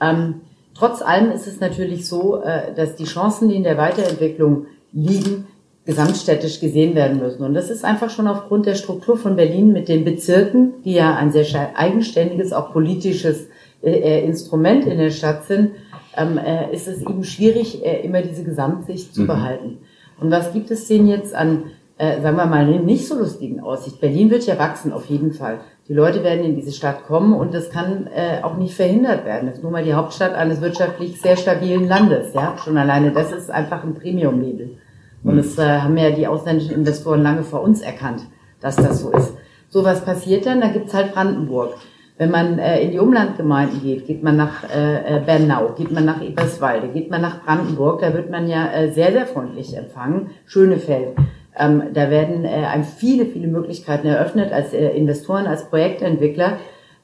Ähm, 0.00 0.34
Trotz 0.78 1.02
allem 1.02 1.32
ist 1.32 1.48
es 1.48 1.60
natürlich 1.60 2.06
so, 2.06 2.40
äh, 2.40 2.72
dass 2.74 2.94
die 2.94 3.04
Chancen, 3.04 3.48
die 3.48 3.56
in 3.56 3.64
der 3.64 3.76
Weiterentwicklung 3.76 4.66
liegen, 4.92 5.46
gesamtstädtisch 5.84 6.60
gesehen 6.60 6.94
werden 6.94 7.18
müssen. 7.18 7.42
Und 7.42 7.54
das 7.54 7.70
ist 7.70 7.84
einfach 7.84 8.10
schon 8.10 8.28
aufgrund 8.28 8.66
der 8.66 8.74
Struktur 8.74 9.16
von 9.16 9.36
Berlin 9.36 9.72
mit 9.72 9.88
den 9.88 10.04
Bezirken, 10.04 10.74
die 10.84 10.92
ja 10.92 11.16
ein 11.16 11.32
sehr 11.32 11.46
eigenständiges, 11.76 12.52
auch 12.52 12.72
politisches 12.72 13.48
äh, 13.82 13.90
äh, 13.90 14.24
Instrument 14.24 14.86
in 14.86 14.98
der 14.98 15.10
Stadt 15.10 15.46
sind, 15.46 15.70
ähm, 16.16 16.38
ist 16.72 16.88
es 16.88 17.00
eben 17.00 17.24
schwierig, 17.24 17.82
immer 17.82 18.22
diese 18.22 18.42
Gesamtsicht 18.42 19.14
zu 19.14 19.22
mhm. 19.22 19.26
behalten. 19.28 19.78
Und 20.20 20.30
was 20.30 20.52
gibt 20.52 20.70
es 20.70 20.86
denn 20.88 21.06
jetzt 21.06 21.32
an, 21.34 21.64
sagen 21.96 22.36
wir 22.36 22.46
mal, 22.46 22.66
nicht 22.66 23.06
so 23.06 23.16
lustigen 23.16 23.60
Aussicht? 23.60 24.00
Berlin 24.00 24.30
wird 24.30 24.44
ja 24.44 24.58
wachsen, 24.58 24.92
auf 24.92 25.06
jeden 25.06 25.32
Fall. 25.32 25.60
Die 25.88 25.94
Leute 25.94 26.22
werden 26.22 26.44
in 26.44 26.54
diese 26.54 26.72
Stadt 26.72 27.06
kommen 27.06 27.32
und 27.32 27.54
das 27.54 27.70
kann 27.70 28.08
äh, 28.08 28.42
auch 28.42 28.58
nicht 28.58 28.74
verhindert 28.74 29.24
werden. 29.24 29.46
Das 29.46 29.56
ist 29.56 29.62
nun 29.62 29.72
mal 29.72 29.84
die 29.84 29.94
Hauptstadt 29.94 30.34
eines 30.34 30.60
wirtschaftlich 30.60 31.18
sehr 31.18 31.36
stabilen 31.36 31.88
Landes. 31.88 32.34
Ja, 32.34 32.56
schon 32.62 32.76
alleine 32.76 33.10
das 33.10 33.32
ist 33.32 33.50
einfach 33.50 33.84
ein 33.84 33.94
Premium-Label. 33.94 34.76
Und 35.24 35.34
mhm. 35.34 35.40
es 35.40 35.56
äh, 35.58 35.62
haben 35.62 35.96
ja 35.96 36.10
die 36.10 36.26
ausländischen 36.26 36.74
Investoren 36.74 37.22
lange 37.22 37.42
vor 37.42 37.62
uns 37.62 37.80
erkannt, 37.80 38.26
dass 38.60 38.76
das 38.76 39.00
so 39.00 39.10
ist. 39.12 39.34
So 39.70 39.82
was 39.82 40.04
passiert 40.04 40.44
dann, 40.44 40.60
da 40.60 40.68
gibt's 40.68 40.92
halt 40.92 41.14
Brandenburg. 41.14 41.74
Wenn 42.18 42.32
man 42.32 42.58
äh, 42.58 42.82
in 42.82 42.90
die 42.90 42.98
Umlandgemeinden 42.98 43.80
geht, 43.80 44.06
geht 44.06 44.22
man 44.22 44.36
nach 44.36 44.64
äh, 44.64 45.16
äh, 45.16 45.20
Bernau, 45.24 45.74
geht 45.76 45.92
man 45.92 46.04
nach 46.04 46.20
Eberswalde, 46.20 46.88
geht 46.88 47.10
man 47.10 47.22
nach 47.22 47.44
Brandenburg, 47.44 48.00
da 48.00 48.12
wird 48.12 48.30
man 48.30 48.48
ja 48.48 48.70
äh, 48.72 48.90
sehr, 48.90 49.12
sehr 49.12 49.24
freundlich 49.26 49.76
empfangen. 49.76 50.30
Schönefeld. 50.44 51.14
Ähm, 51.58 51.82
da 51.92 52.10
werden 52.10 52.44
äh, 52.44 52.48
einem 52.48 52.84
viele, 52.84 53.26
viele 53.26 53.48
Möglichkeiten 53.48 54.06
eröffnet 54.06 54.52
als 54.52 54.72
äh, 54.72 54.90
Investoren, 54.90 55.46
als 55.46 55.68
Projektentwickler. 55.68 56.58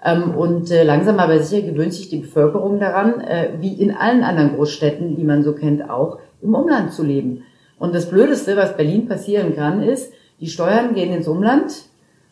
Ähm, 0.05 0.35
und 0.37 0.71
äh, 0.71 0.85
langsam 0.85 1.19
aber 1.19 1.39
sicher 1.41 1.67
gewöhnt 1.67 1.95
sich 1.95 2.09
die 2.09 2.19
Bevölkerung 2.19 2.79
daran, 2.79 3.21
äh, 3.21 3.51
wie 3.61 3.75
in 3.75 3.95
allen 3.95 4.23
anderen 4.23 4.55
Großstädten, 4.55 5.17
die 5.17 5.25
man 5.25 5.43
so 5.43 5.55
kennt, 5.55 5.89
auch 5.89 6.19
im 6.43 6.55
Umland 6.55 6.93
zu 6.93 7.03
leben. 7.03 7.45
Und 7.79 7.95
das 7.95 8.09
Blödeste, 8.09 8.57
was 8.57 8.77
Berlin 8.77 9.09
passieren 9.09 9.57
kann, 9.57 9.83
ist, 9.83 10.13
die 10.41 10.47
Steuern 10.47 10.95
gehen 10.95 11.13
ins 11.13 11.27
Umland 11.27 11.73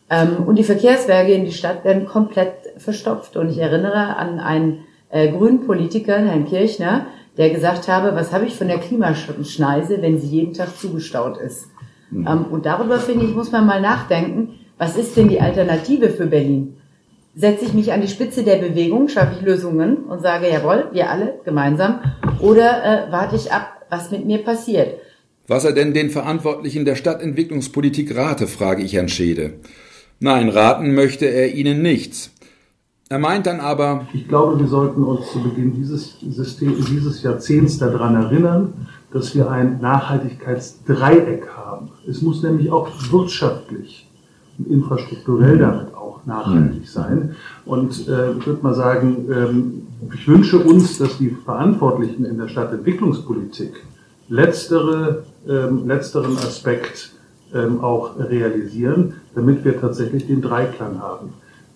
ähm, 0.09 0.43
und 0.45 0.57
die 0.57 0.63
Verkehrswerke 0.63 1.33
in 1.33 1.45
die 1.45 1.51
Stadt 1.51 1.83
werden 1.83 2.05
komplett 2.05 2.53
verstopft. 2.77 3.35
Und 3.37 3.49
ich 3.49 3.57
erinnere 3.57 4.17
an 4.17 4.39
einen 4.39 4.79
äh, 5.09 5.29
grünen 5.29 5.65
Politiker, 5.65 6.17
Herrn 6.17 6.45
Kirchner, 6.45 7.07
der 7.37 7.49
gesagt 7.49 7.87
habe, 7.87 8.15
was 8.15 8.31
habe 8.31 8.45
ich 8.45 8.55
von 8.55 8.67
der 8.67 8.77
Klimaschneise, 8.77 10.01
wenn 10.01 10.19
sie 10.19 10.27
jeden 10.27 10.53
Tag 10.53 10.77
zugestaut 10.77 11.37
ist. 11.37 11.72
Mhm. 12.11 12.27
Ähm, 12.27 12.45
und 12.51 12.65
darüber, 12.65 12.99
finde 12.99 13.25
ich, 13.25 13.35
muss 13.35 13.51
man 13.51 13.65
mal 13.65 13.81
nachdenken, 13.81 14.59
was 14.77 14.97
ist 14.97 15.15
denn 15.17 15.29
die 15.29 15.41
Alternative 15.41 16.09
für 16.09 16.25
Berlin? 16.25 16.77
Setze 17.35 17.65
ich 17.65 17.73
mich 17.73 17.91
an 17.91 18.01
die 18.01 18.07
Spitze 18.07 18.43
der 18.43 18.57
Bewegung, 18.57 19.07
schaffe 19.07 19.35
ich 19.39 19.45
Lösungen 19.45 19.97
und 20.03 20.21
sage, 20.21 20.49
jawohl, 20.49 20.89
wir 20.91 21.09
alle 21.09 21.39
gemeinsam, 21.45 21.99
oder 22.39 23.07
äh, 23.07 23.11
warte 23.11 23.35
ich 23.35 23.51
ab, 23.51 23.85
was 23.89 24.11
mit 24.11 24.25
mir 24.25 24.39
passiert? 24.39 24.99
Was 25.47 25.65
er 25.65 25.73
denn 25.73 25.93
den 25.93 26.09
Verantwortlichen 26.09 26.85
der 26.85 26.95
Stadtentwicklungspolitik 26.95 28.15
rate, 28.15 28.47
frage 28.47 28.83
ich 28.83 28.93
Herrn 28.93 29.09
Schede. 29.09 29.55
Nein, 30.19 30.47
raten 30.49 30.93
möchte 30.93 31.25
er 31.25 31.53
ihnen 31.53 31.81
nichts. 31.81 32.31
Er 33.09 33.19
meint 33.19 33.45
dann 33.45 33.59
aber, 33.59 34.07
ich 34.13 34.27
glaube, 34.27 34.57
wir 34.59 34.67
sollten 34.67 35.03
uns 35.03 35.31
zu 35.31 35.43
Beginn 35.43 35.75
dieses, 35.75 36.17
System, 36.21 36.83
dieses 36.89 37.21
Jahrzehnts 37.21 37.77
daran 37.77 38.15
erinnern, 38.15 38.87
dass 39.13 39.35
wir 39.35 39.49
ein 39.49 39.79
Nachhaltigkeitsdreieck 39.79 41.47
haben. 41.55 41.89
Es 42.07 42.21
muss 42.21 42.41
nämlich 42.41 42.71
auch 42.71 42.89
wirtschaftlich 43.11 44.09
und 44.57 44.67
infrastrukturell 44.67 45.57
damit 45.57 45.93
auch 45.95 46.25
nachhaltig 46.25 46.81
hm. 46.81 46.85
sein. 46.85 47.35
Und 47.65 48.07
äh, 48.07 48.33
ich 48.33 48.47
würde 48.47 48.63
mal 48.63 48.73
sagen, 48.73 49.25
ähm, 49.31 49.87
ich 50.13 50.27
wünsche 50.27 50.59
uns, 50.59 50.97
dass 50.97 51.17
die 51.17 51.29
Verantwortlichen 51.29 52.25
in 52.25 52.37
der 52.37 52.47
Stadtentwicklungspolitik 52.47 53.83
letztere, 54.29 55.23
ähm, 55.47 55.87
letzteren 55.87 56.35
Aspekt 56.37 57.11
ähm, 57.53 57.81
auch 57.81 58.17
realisieren, 58.17 59.13
damit 59.35 59.63
wir 59.63 59.79
tatsächlich 59.79 60.27
den 60.27 60.41
Dreiklang 60.41 60.99
haben. 60.99 61.33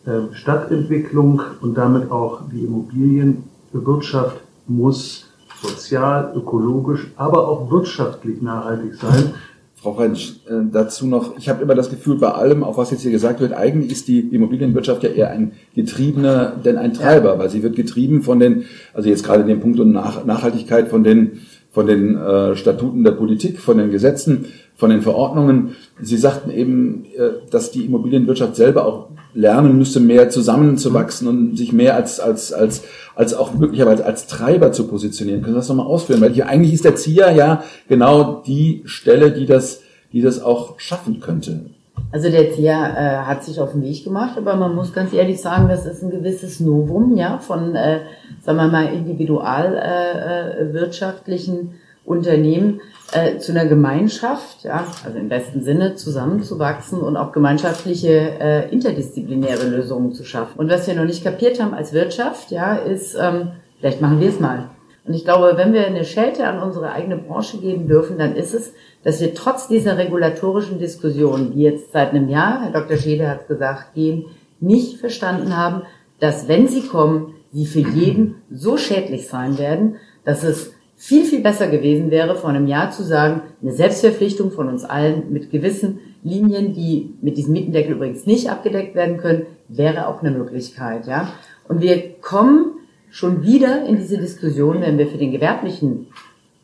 Ähm, 0.08 0.30
Stadtentwicklung 0.34 1.42
und 1.62 1.78
damit 1.78 2.10
auch 2.10 2.42
die 2.52 2.62
Immobilienwirtschaft 2.62 4.42
muss 4.68 5.27
sozial, 5.62 6.34
ökologisch, 6.36 7.08
aber 7.16 7.48
auch 7.48 7.72
wirtschaftlich 7.72 8.42
nachhaltig 8.42 8.96
sein. 8.96 9.34
Frau 9.76 9.94
French, 9.94 10.42
äh, 10.48 10.54
dazu 10.72 11.06
noch, 11.06 11.38
ich 11.38 11.50
habe 11.50 11.62
immer 11.62 11.76
das 11.76 11.90
Gefühl, 11.90 12.18
bei 12.18 12.32
allem, 12.32 12.64
auch 12.64 12.78
was 12.78 12.90
jetzt 12.90 13.04
hier 13.04 13.12
gesagt 13.12 13.40
wird, 13.40 13.54
eigentlich 13.54 13.92
ist 13.92 14.08
die 14.08 14.20
Immobilienwirtschaft 14.20 15.04
ja 15.04 15.10
eher 15.10 15.30
ein 15.30 15.52
Getriebener 15.76 16.54
denn 16.64 16.78
ein 16.78 16.94
Treiber, 16.94 17.38
weil 17.38 17.50
sie 17.50 17.62
wird 17.62 17.76
getrieben 17.76 18.24
von 18.24 18.40
den, 18.40 18.66
also 18.94 19.08
jetzt 19.08 19.24
gerade 19.24 19.42
in 19.42 19.48
dem 19.48 19.60
Punkt 19.60 19.80
und 19.80 19.92
Nach 19.92 20.26
Nachhaltigkeit 20.26 20.88
von 20.88 21.04
den 21.04 21.42
von 21.78 21.86
den 21.86 22.18
äh, 22.18 22.56
Statuten 22.56 23.04
der 23.04 23.12
Politik, 23.12 23.60
von 23.60 23.78
den 23.78 23.92
Gesetzen, 23.92 24.46
von 24.76 24.90
den 24.90 25.04
Verordnungen. 25.04 25.76
Sie 26.02 26.18
sagten 26.18 26.50
eben, 26.50 27.06
äh, 27.16 27.34
dass 27.52 27.70
die 27.70 27.86
Immobilienwirtschaft 27.86 28.56
selber 28.56 28.88
auch 28.88 29.10
lernen 29.38 29.78
müsste, 29.78 30.00
mehr 30.00 30.30
zusammenzuwachsen 30.30 31.28
und 31.28 31.58
sich 31.58 31.72
mehr 31.72 31.96
als, 31.96 32.20
als, 32.20 32.52
als, 32.52 32.84
als 33.16 33.36
auch 33.36 33.54
möglicherweise 33.54 34.04
als 34.04 34.26
Treiber 34.26 34.72
zu 34.72 34.88
positionieren. 34.88 35.42
Können 35.42 35.54
Sie 35.54 35.60
das 35.60 35.70
nochmal 35.70 35.86
ausführen? 35.86 36.22
Weil 36.22 36.34
hier 36.34 36.50
eigentlich 36.50 36.74
ist 36.74 36.86
der 36.86 36.96
ZIA 36.96 37.30
ja 37.32 37.64
genau 37.88 38.42
die 38.46 38.82
Stelle, 38.86 39.32
die 39.32 39.46
das, 39.46 39.82
die 40.12 40.22
das 40.22 40.42
auch 40.42 40.80
schaffen 40.80 41.20
könnte. 41.20 41.68
Also 42.12 42.30
der 42.30 42.52
TIA 42.52 42.96
äh, 42.96 43.18
hat 43.26 43.44
sich 43.44 43.60
auf 43.60 43.74
den 43.74 43.84
Weg 43.84 44.04
gemacht, 44.04 44.38
aber 44.38 44.56
man 44.56 44.76
muss 44.76 44.94
ganz 44.94 45.14
ehrlich 45.14 45.42
sagen, 45.42 45.68
das 45.68 45.86
ist 45.86 46.02
ein 46.02 46.10
gewisses 46.10 46.60
Novum, 46.60 47.16
ja, 47.16 47.38
von, 47.38 47.76
äh, 47.76 48.00
sagen 48.44 48.58
wir 48.58 48.68
mal, 48.68 48.92
individualwirtschaftlichen 48.94 51.56
äh, 51.56 51.62
äh 51.62 51.66
Unternehmen 52.08 52.80
äh, 53.12 53.38
zu 53.38 53.52
einer 53.52 53.66
Gemeinschaft, 53.66 54.64
ja, 54.64 54.86
also 55.04 55.18
im 55.18 55.28
besten 55.28 55.62
Sinne 55.62 55.96
zusammenzuwachsen 55.96 57.02
und 57.02 57.18
auch 57.18 57.34
gemeinschaftliche 57.34 58.40
äh, 58.40 58.72
interdisziplinäre 58.72 59.68
Lösungen 59.68 60.14
zu 60.14 60.24
schaffen. 60.24 60.58
Und 60.58 60.72
was 60.72 60.88
wir 60.88 60.96
noch 60.96 61.06
nicht 61.06 61.24
kapiert 61.24 61.62
haben 61.62 61.74
als 61.74 61.92
Wirtschaft, 61.92 62.50
ja, 62.52 62.76
ist, 62.76 63.16
ähm, 63.20 63.52
vielleicht 63.80 64.02
machen 64.02 64.22
wir 64.22 64.30
es 64.30 64.40
mal. 64.40 64.70
Und 65.06 65.14
ich 65.14 65.26
glaube, 65.26 65.54
wenn 65.56 65.74
wir 65.74 65.86
eine 65.86 66.06
Schelte 66.06 66.48
an 66.48 66.62
unsere 66.62 66.92
eigene 66.92 67.18
Branche 67.18 67.58
geben 67.58 67.88
dürfen, 67.88 68.18
dann 68.18 68.36
ist 68.36 68.54
es, 68.54 68.74
dass 69.04 69.22
wir 69.22 69.34
trotz 69.34 69.68
dieser 69.68 69.98
regulatorischen 69.98 70.80
Diskussion, 70.80 71.52
die 71.54 71.62
jetzt 71.62 71.92
seit 71.92 72.12
einem 72.12 72.30
Jahr, 72.30 72.62
Herr 72.64 72.72
Dr. 72.72 72.98
Schede 72.98 73.30
hat 73.30 73.48
gesagt, 73.48 73.94
gehen, 73.94 74.26
nicht 74.60 75.00
verstanden 75.00 75.56
haben, 75.56 75.84
dass 76.20 76.48
wenn 76.48 76.68
sie 76.68 76.82
kommen, 76.82 77.36
sie 77.52 77.66
für 77.66 77.80
jeden 77.80 78.36
so 78.52 78.78
schädlich 78.78 79.28
sein 79.28 79.58
werden, 79.58 79.96
dass 80.26 80.44
es 80.44 80.74
viel, 80.98 81.26
viel 81.26 81.42
besser 81.42 81.68
gewesen 81.68 82.10
wäre, 82.10 82.36
vor 82.36 82.50
einem 82.50 82.68
Jahr 82.68 82.90
zu 82.90 83.04
sagen, 83.04 83.44
eine 83.62 83.72
Selbstverpflichtung 83.72 84.52
von 84.52 84.68
uns 84.68 84.84
allen 84.84 85.32
mit 85.32 85.52
gewissen 85.52 86.00
Linien, 86.24 86.74
die 86.74 87.14
mit 87.22 87.38
diesem 87.38 87.54
Mietendeckel 87.54 87.96
übrigens 87.96 88.26
nicht 88.26 88.50
abgedeckt 88.50 88.96
werden 88.96 89.18
können, 89.18 89.46
wäre 89.70 90.08
auch 90.08 90.22
eine 90.22 90.32
Möglichkeit, 90.32 91.08
ja. 91.08 91.30
Und 91.68 91.82
wir 91.82 92.14
kommen 92.22 92.78
schon 93.12 93.44
wieder 93.44 93.86
in 93.86 93.98
diese 93.98 94.18
Diskussion, 94.18 94.82
wenn 94.82 94.98
wir 94.98 95.08
für 95.08 95.18
den 95.18 95.32
gewerblichen 95.32 96.08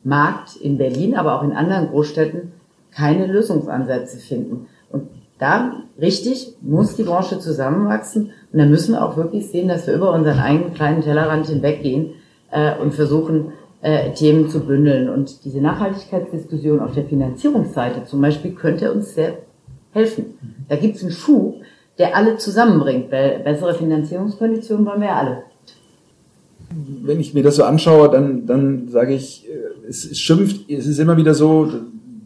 Markt 0.04 0.56
in 0.56 0.78
Berlin, 0.78 1.16
aber 1.16 1.40
auch 1.40 1.44
in 1.44 1.54
anderen 1.54 1.90
Großstädten 1.90 2.52
keine 2.92 3.28
Lösungsansätze 3.28 4.18
finden. 4.18 4.68
Und 4.90 5.10
da 5.40 5.84
richtig 6.00 6.56
muss 6.62 6.96
die 6.96 7.04
Branche 7.04 7.40
zusammenwachsen 7.40 8.32
und 8.52 8.60
da 8.60 8.66
müssen 8.66 8.94
wir 8.94 9.06
auch 9.06 9.16
wirklich 9.16 9.48
sehen, 9.50 9.68
dass 9.68 9.88
wir 9.88 9.94
über 9.94 10.12
unseren 10.12 10.40
eigenen 10.40 10.74
kleinen 10.74 11.02
Tellerrand 11.02 11.48
hinweggehen 11.48 12.14
äh, 12.52 12.76
und 12.78 12.94
versuchen, 12.94 13.54
äh, 13.84 14.14
Themen 14.14 14.50
zu 14.50 14.62
bündeln. 14.62 15.10
Und 15.10 15.46
diese 15.46 15.60
Nachhaltigkeitsdiskussion 15.62 16.80
auf 16.80 16.94
der 16.94 17.06
Finanzierungsseite 17.06 18.06
zum 18.06 18.22
Beispiel 18.22 18.52
könnte 18.52 18.92
uns 18.92 19.14
sehr 19.14 19.40
helfen. 19.92 20.38
Da 20.70 20.76
gibt 20.78 20.96
es 20.96 21.04
einen 21.04 21.12
Schub, 21.12 21.56
der 21.98 22.16
alle 22.16 22.38
zusammenbringt, 22.38 23.12
weil 23.12 23.40
bessere 23.40 23.76
Finanzierungskonditionen 23.76 24.86
wollen 24.86 25.02
wir 25.02 25.08
ja 25.08 25.18
alle. 25.18 25.44
Wenn 27.04 27.20
ich 27.20 27.34
mir 27.34 27.44
das 27.44 27.58
so 27.58 27.64
anschaue, 27.64 28.10
dann, 28.10 28.48
dann 28.48 28.88
sage 28.88 29.14
ich, 29.14 29.48
äh, 29.48 29.88
es, 29.88 30.10
es 30.10 30.20
schimpft, 30.20 30.70
es 30.70 30.88
ist 30.88 31.00
immer 31.00 31.18
wieder 31.18 31.34
so, 31.34 31.70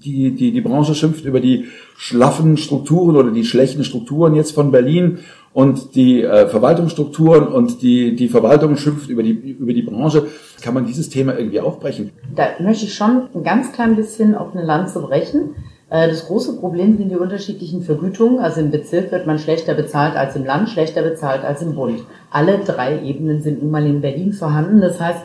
die, 0.04 0.36
die, 0.36 0.52
die 0.52 0.62
Branche 0.62 0.94
schimpft 0.96 1.26
über 1.26 1.40
die 1.40 1.66
schlaffen 1.98 2.56
Strukturen 2.58 3.16
oder 3.16 3.32
die 3.32 3.44
schlechten 3.44 3.84
Strukturen 3.84 4.36
jetzt 4.36 4.52
von 4.52 4.72
Berlin 4.72 5.20
und 5.58 5.96
die 5.96 6.22
äh, 6.22 6.48
Verwaltungsstrukturen 6.48 7.48
und 7.48 7.82
die, 7.82 8.16
die 8.16 8.28
Verwaltung 8.28 8.78
schimpft 8.78 9.10
über 9.10 9.24
die, 9.24 9.32
über 9.32 9.74
die 9.74 9.82
Branche. 9.82 10.28
Kann 10.62 10.76
man 10.76 10.86
dieses 10.86 11.10
Thema 11.10 11.36
irgendwie 11.36 11.60
aufbrechen? 11.60 12.12
Da 12.36 12.50
möchte 12.60 12.86
ich 12.86 12.94
schon 12.94 13.24
ein 13.34 13.44
ganz 13.44 13.72
klein 13.72 13.96
bisschen 13.96 14.36
auf 14.36 14.54
eine 14.54 14.64
Lanze 14.64 15.00
brechen. 15.00 15.56
Äh, 15.90 16.10
das 16.10 16.28
große 16.28 16.60
Problem 16.60 16.98
sind 16.98 17.10
die 17.10 17.16
unterschiedlichen 17.16 17.82
Vergütungen. 17.82 18.38
Also 18.38 18.60
im 18.60 18.70
Bezirk 18.70 19.12
wird 19.12 19.26
man 19.26 19.40
schlechter 19.40 19.74
bezahlt 19.74 20.16
als 20.16 20.36
im 20.36 20.46
Land, 20.46 20.70
schlechter 20.70 21.02
bezahlt 21.02 21.44
als 21.44 21.64
im 21.64 21.74
Bund. 21.74 22.04
Alle 22.30 22.60
drei 22.60 23.02
Ebenen 23.02 23.42
sind 23.42 23.64
nun 23.64 23.72
mal 23.72 23.88
in 23.88 24.02
Berlin 24.02 24.34
vorhanden. 24.34 24.80
Das 24.80 25.02
heißt, 25.02 25.22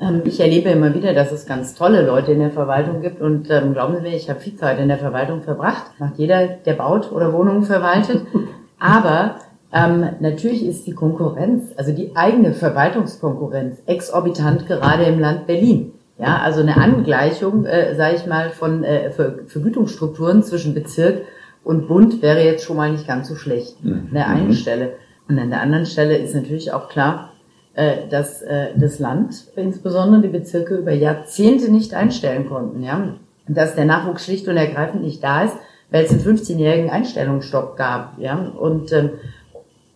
ähm, 0.00 0.22
ich 0.24 0.40
erlebe 0.40 0.70
immer 0.70 0.94
wieder, 0.94 1.12
dass 1.12 1.30
es 1.30 1.44
ganz 1.44 1.74
tolle 1.74 2.06
Leute 2.06 2.32
in 2.32 2.38
der 2.38 2.52
Verwaltung 2.52 3.02
gibt 3.02 3.20
und 3.20 3.50
ähm, 3.50 3.74
glauben 3.74 3.96
Sie 3.96 4.00
mir, 4.00 4.16
ich 4.16 4.30
habe 4.30 4.40
viel 4.40 4.56
Zeit 4.56 4.80
in 4.80 4.88
der 4.88 4.96
Verwaltung 4.96 5.42
verbracht. 5.42 5.84
Macht 5.98 6.16
jeder, 6.16 6.46
der 6.46 6.72
baut 6.72 7.12
oder 7.12 7.34
Wohnungen 7.34 7.64
verwaltet. 7.64 8.22
Aber 8.78 9.36
ähm, 9.74 10.08
natürlich 10.20 10.64
ist 10.64 10.86
die 10.86 10.92
Konkurrenz, 10.92 11.72
also 11.76 11.92
die 11.92 12.14
eigene 12.14 12.54
Verwaltungskonkurrenz, 12.54 13.82
exorbitant 13.86 14.66
gerade 14.66 15.04
im 15.04 15.18
Land 15.18 15.46
Berlin. 15.46 15.92
Ja, 16.16 16.38
also 16.38 16.60
eine 16.60 16.76
Angleichung, 16.76 17.66
äh, 17.66 17.96
sage 17.96 18.16
ich 18.16 18.26
mal, 18.26 18.50
von 18.50 18.84
äh, 18.84 19.10
Ver 19.10 19.34
Vergütungsstrukturen 19.48 20.44
zwischen 20.44 20.72
Bezirk 20.72 21.22
und 21.64 21.88
Bund 21.88 22.22
wäre 22.22 22.44
jetzt 22.44 22.64
schon 22.64 22.76
mal 22.76 22.92
nicht 22.92 23.08
ganz 23.08 23.28
so 23.28 23.34
schlecht. 23.34 23.82
Mhm. 23.82 23.92
An 23.92 24.14
der 24.14 24.28
einen 24.28 24.48
mhm. 24.48 24.52
Stelle. 24.52 24.92
Und 25.28 25.38
an 25.38 25.50
der 25.50 25.60
anderen 25.60 25.86
Stelle 25.86 26.18
ist 26.18 26.34
natürlich 26.34 26.72
auch 26.72 26.88
klar, 26.88 27.32
äh, 27.74 28.06
dass 28.08 28.42
äh, 28.42 28.68
das 28.76 29.00
Land, 29.00 29.48
insbesondere 29.56 30.22
die 30.22 30.28
Bezirke, 30.28 30.76
über 30.76 30.92
Jahrzehnte 30.92 31.72
nicht 31.72 31.94
einstellen 31.94 32.48
konnten. 32.48 32.84
Ja? 32.84 33.16
Dass 33.48 33.74
der 33.74 33.86
Nachwuchs 33.86 34.24
schlicht 34.24 34.46
und 34.46 34.56
ergreifend 34.56 35.02
nicht 35.02 35.24
da 35.24 35.42
ist, 35.42 35.56
weil 35.90 36.04
es 36.04 36.12
einen 36.12 36.20
15-jährigen 36.20 36.90
Einstellungsstopp 36.90 37.76
gab. 37.76 38.18
Ja? 38.20 38.36
Und 38.36 38.92
ähm, 38.92 39.10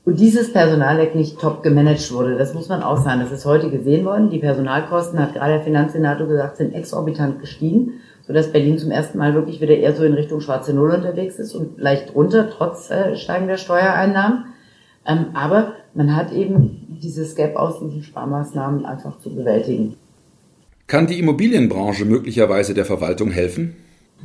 und 0.08 0.18
dieses 0.18 0.54
Personalleck 0.54 1.14
nicht 1.14 1.38
top 1.38 1.62
gemanagt 1.62 2.10
wurde. 2.12 2.38
Das 2.38 2.54
muss 2.54 2.70
man 2.70 2.82
auch 2.82 2.96
sagen. 2.96 3.20
Das 3.20 3.30
ist 3.30 3.44
heute 3.44 3.68
gesehen 3.68 4.06
worden. 4.06 4.30
Die 4.30 4.38
Personalkosten, 4.38 5.20
hat 5.20 5.34
gerade 5.34 5.52
der 5.52 5.60
Finanzsenator 5.60 6.26
gesagt, 6.26 6.56
sind 6.56 6.72
exorbitant 6.72 7.40
gestiegen, 7.40 8.00
sodass 8.26 8.50
Berlin 8.50 8.78
zum 8.78 8.90
ersten 8.90 9.18
Mal 9.18 9.34
wirklich 9.34 9.60
wieder 9.60 9.76
eher 9.76 9.94
so 9.94 10.04
in 10.04 10.14
Richtung 10.14 10.40
schwarze 10.40 10.72
Null 10.72 10.92
unterwegs 10.92 11.38
ist 11.38 11.54
und 11.54 11.78
leicht 11.78 12.14
runter, 12.14 12.48
trotz 12.48 12.90
äh, 12.90 13.16
steigender 13.16 13.58
Steuereinnahmen. 13.58 14.46
Ähm, 15.06 15.26
aber 15.34 15.74
man 15.92 16.16
hat 16.16 16.32
eben 16.32 16.96
dieses 17.02 17.34
Gap 17.34 17.56
aus 17.56 17.78
diesen 17.80 18.02
Sparmaßnahmen 18.02 18.86
einfach 18.86 19.18
zu 19.18 19.34
bewältigen. 19.34 19.96
Kann 20.86 21.06
die 21.06 21.18
Immobilienbranche 21.18 22.06
möglicherweise 22.06 22.72
der 22.72 22.86
Verwaltung 22.86 23.30
helfen? 23.30 23.76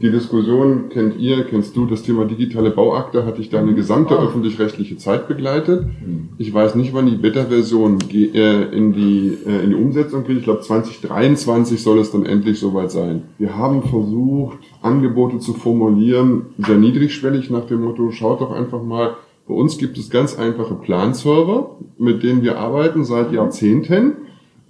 Die 0.02 0.10
Diskussion 0.10 0.90
kennt 0.90 1.20
ihr, 1.20 1.44
kennst 1.44 1.76
du, 1.76 1.86
das 1.86 2.02
Thema 2.02 2.26
digitale 2.26 2.72
Bauakte 2.72 3.26
hatte 3.26 3.42
ich 3.42 3.50
da 3.50 3.60
eine 3.60 3.76
gesamte 3.76 4.16
öffentlich-rechtliche 4.16 4.98
Zeit 4.98 5.28
begleitet. 5.28 5.86
Mhm. 5.86 6.30
Ich 6.40 6.52
weiß 6.52 6.74
nicht, 6.76 6.94
wann 6.94 7.06
die 7.06 7.16
Beta-Version 7.16 8.00
äh, 8.12 8.64
in 8.76 8.94
die, 8.94 9.38
äh, 9.46 9.64
in 9.64 9.70
die 9.70 9.76
Umsetzung 9.76 10.24
geht. 10.24 10.38
Ich 10.38 10.44
glaube, 10.44 10.62
2023 10.62 11.82
soll 11.82 12.00
es 12.00 12.12
dann 12.12 12.26
endlich 12.26 12.60
soweit 12.60 12.90
sein. 12.90 13.24
Wir 13.38 13.56
haben 13.56 13.84
versucht, 13.84 14.58
Angebote 14.82 15.38
zu 15.38 15.54
formulieren, 15.54 16.48
sehr 16.58 16.78
niedrigschwellig 16.78 17.52
nach 17.52 17.66
dem 17.66 17.84
Motto, 17.84 18.10
schaut 18.10 18.42
doch 18.42 18.52
einfach 18.52 18.82
mal, 18.82 19.16
bei 19.48 19.54
uns 19.54 19.78
gibt 19.78 19.98
es 20.00 20.10
ganz 20.10 20.40
einfache 20.40 20.74
Planserver, 20.74 21.78
mit 22.00 22.24
denen 22.24 22.42
wir 22.42 22.58
arbeiten 22.58 23.04
seit 23.04 23.30
mhm. 23.30 23.36
Jahrzehnten. 23.36 24.14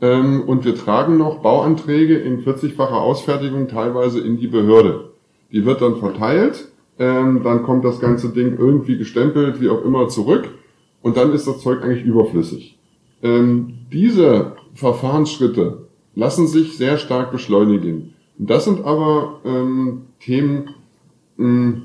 Ähm, 0.01 0.43
und 0.45 0.65
wir 0.65 0.75
tragen 0.75 1.17
noch 1.17 1.39
Bauanträge 1.39 2.17
in 2.17 2.43
40-facher 2.43 2.99
Ausfertigung 2.99 3.69
teilweise 3.69 4.19
in 4.19 4.37
die 4.37 4.47
Behörde. 4.47 5.12
Die 5.53 5.65
wird 5.65 5.81
dann 5.81 5.97
verteilt, 5.97 6.67
ähm, 6.99 7.41
dann 7.43 7.63
kommt 7.63 7.85
das 7.85 7.99
ganze 7.99 8.29
Ding 8.29 8.57
irgendwie 8.57 8.97
gestempelt, 8.97 9.61
wie 9.61 9.69
auch 9.69 9.85
immer, 9.85 10.09
zurück 10.09 10.49
und 11.01 11.15
dann 11.15 11.31
ist 11.31 11.47
das 11.47 11.59
Zeug 11.61 11.83
eigentlich 11.83 12.03
überflüssig. 12.03 12.77
Ähm, 13.21 13.75
diese 13.91 14.53
Verfahrensschritte 14.73 15.87
lassen 16.15 16.47
sich 16.47 16.77
sehr 16.77 16.97
stark 16.97 17.31
beschleunigen. 17.31 18.13
Das 18.37 18.65
sind 18.65 18.83
aber 18.83 19.39
ähm, 19.45 20.01
Themen, 20.19 20.69
mh, 21.37 21.81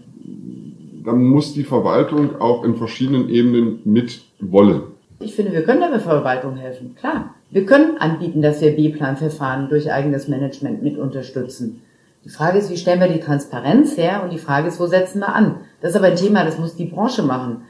da 1.05 1.13
muss 1.13 1.53
die 1.53 1.65
Verwaltung 1.65 2.41
auch 2.41 2.65
in 2.65 2.77
verschiedenen 2.77 3.29
Ebenen 3.29 3.81
mit 3.85 4.23
wollen. 4.41 4.83
Ich 5.21 5.35
finde, 5.35 5.53
wir 5.53 5.63
können 5.63 5.81
der 5.81 6.01
Verwaltung 6.01 6.57
helfen, 6.57 6.95
klar. 6.95 7.35
Wir 7.51 7.65
können 7.65 7.97
anbieten, 7.99 8.43
dass 8.43 8.61
wir 8.61 8.73
B-Plan-Verfahren 8.73 9.69
durch 9.69 9.91
eigenes 9.91 10.29
Management 10.29 10.83
mit 10.83 10.99
unterstützen. 10.99 11.81
Die 12.25 12.31
Frage 12.31 12.59
ist, 12.59 12.71
wie 12.71 12.77
stellen 12.77 13.01
wir 13.01 13.09
die 13.09 13.21
Transparenz 13.21 13.97
her? 13.97 14.23
Und 14.23 14.33
die 14.33 14.39
Frage 14.39 14.69
ist, 14.69 14.81
wo 14.81 14.87
setzen 14.87 15.21
wir 15.21 15.35
an? 15.35 15.61
Das 15.81 15.91
ist 15.91 15.97
aber 15.97 16.07
ein 16.07 16.17
Thema, 16.17 16.45
das 16.45 16.59
muss 16.59 16.77
die 16.77 16.87
Branche 16.87 17.23
machen. 17.23 17.63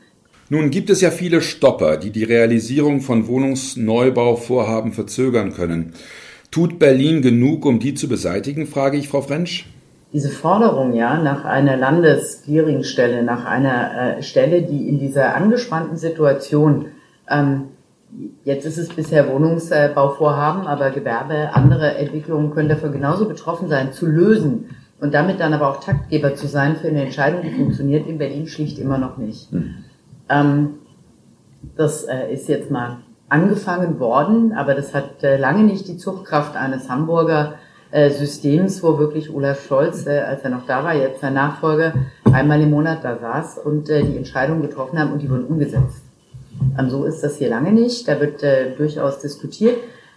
Nun 0.49 0.71
gibt 0.71 0.89
es 0.89 1.03
ja 1.03 1.11
viele 1.11 1.43
Stopper, 1.43 1.99
die 1.99 2.11
die 2.11 2.25
Realisierung 2.25 3.03
von 3.03 3.27
Wohnungsneubauvorhaben 3.27 4.93
verzögern 4.93 5.53
können. 5.53 5.93
Tut 6.51 6.79
Berlin 6.79 7.21
genug, 7.21 7.67
um 7.67 7.79
die 7.79 7.93
zu 7.93 8.09
beseitigen, 8.09 8.67
frage 8.67 8.97
ich 8.97 9.09
Frau 9.09 9.21
Frensch. 9.21 9.67
Diese 10.15 10.31
Forderung 10.31 10.95
ja 10.95 11.23
nach 11.23 11.45
einer 11.45 11.77
Landesclearingstelle, 11.77 13.23
nach 13.23 13.45
einer 13.45 14.17
äh, 14.17 14.23
Stelle, 14.23 14.63
die 14.63 14.89
in 14.89 14.99
dieser 14.99 15.35
angespannten 15.37 15.99
Situation 15.99 16.87
ähm, 17.29 17.65
Jetzt 18.45 18.65
ist 18.65 18.79
es 18.79 18.89
bisher 18.89 19.29
Wohnungsbauvorhaben, 19.29 20.67
aber 20.67 20.91
Gewerbe, 20.91 21.51
andere 21.53 21.97
Entwicklungen 21.97 22.51
können 22.51 22.69
dafür 22.69 22.89
genauso 22.91 23.29
betroffen 23.29 23.69
sein, 23.69 23.93
zu 23.93 24.07
lösen 24.07 24.71
und 25.01 25.15
damit 25.15 25.41
dann 25.41 25.53
aber 25.53 25.69
auch 25.69 25.81
Taktgeber 25.81 26.35
zu 26.35 26.47
sein 26.47 26.77
für 26.77 26.89
eine 26.89 27.05
Entscheidung, 27.05 27.43
die 27.43 27.51
funktioniert 27.51 28.07
in 28.07 28.19
Berlin 28.19 28.47
schlicht 28.47 28.79
immer 28.79 28.99
noch 28.99 29.19
nicht. 29.19 29.53
Mhm. 29.53 29.75
Ähm, 30.29 30.71
das 31.77 32.05
äh, 32.05 32.33
ist 32.33 32.49
jetzt 32.49 32.71
mal 32.71 32.99
angefangen 33.29 34.01
worden, 34.01 34.53
aber 34.53 34.75
das 34.75 34.95
hat 34.95 35.23
äh, 35.23 35.37
lange 35.37 35.65
nicht 35.65 35.87
die 35.87 35.99
Zuchtkraft 35.99 36.57
eines 36.57 36.89
Hamburger 36.89 37.55
äh, 37.91 38.11
Systems, 38.11 38.83
wo 38.83 38.99
wirklich 38.99 39.33
Olaf 39.33 39.67
Scholz, 39.67 40.07
äh, 40.07 40.21
als 40.21 40.43
er 40.43 40.51
noch 40.51 40.67
da 40.67 40.83
war, 40.83 40.95
jetzt 40.95 41.21
sein 41.21 41.35
Nachfolger, 41.35 41.95
einmal 42.33 42.61
im 42.61 42.71
Monat 42.71 43.05
da 43.05 43.19
saß 43.19 43.59
und 43.59 43.91
äh, 43.91 44.03
die 44.03 44.17
Entscheidungen 44.17 44.63
getroffen 44.63 44.99
haben 44.99 45.13
und 45.13 45.23
die 45.23 45.31
wurden 45.31 45.45
umgesetzt. 45.45 46.08
Ähm, 46.79 46.91
so 46.91 47.05
ist 47.05 47.21
das 47.21 47.39
hier 47.39 47.49
lange 47.49 47.73
nicht. 47.73 48.09
Da 48.09 48.21
wird 48.21 48.43
äh, 48.43 48.75
durchaus 48.77 49.21
diskutiert. 49.21 49.77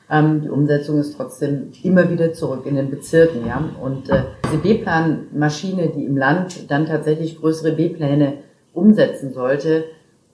Ähm, 0.10 0.41
die 0.41 0.49
Umsetzung 0.49 0.99
ist 0.99 1.15
trotzdem 1.15 1.71
immer 1.84 2.10
wieder 2.10 2.34
zurück 2.34 2.65
in 2.65 2.75
den 2.75 2.89
Bezirken. 2.89 3.45
Ja? 3.47 3.63
Und 3.82 4.10
äh, 4.10 4.23
diese 4.45 4.58
B-Plan-Maschine, 4.58 5.89
die 5.95 6.06
im 6.06 6.17
Land 6.17 6.69
dann 6.69 6.86
tatsächlich 6.86 7.39
größere 7.39 7.73
B-Pläne 7.73 8.34
umsetzen 8.73 9.34
sollte, 9.34 9.86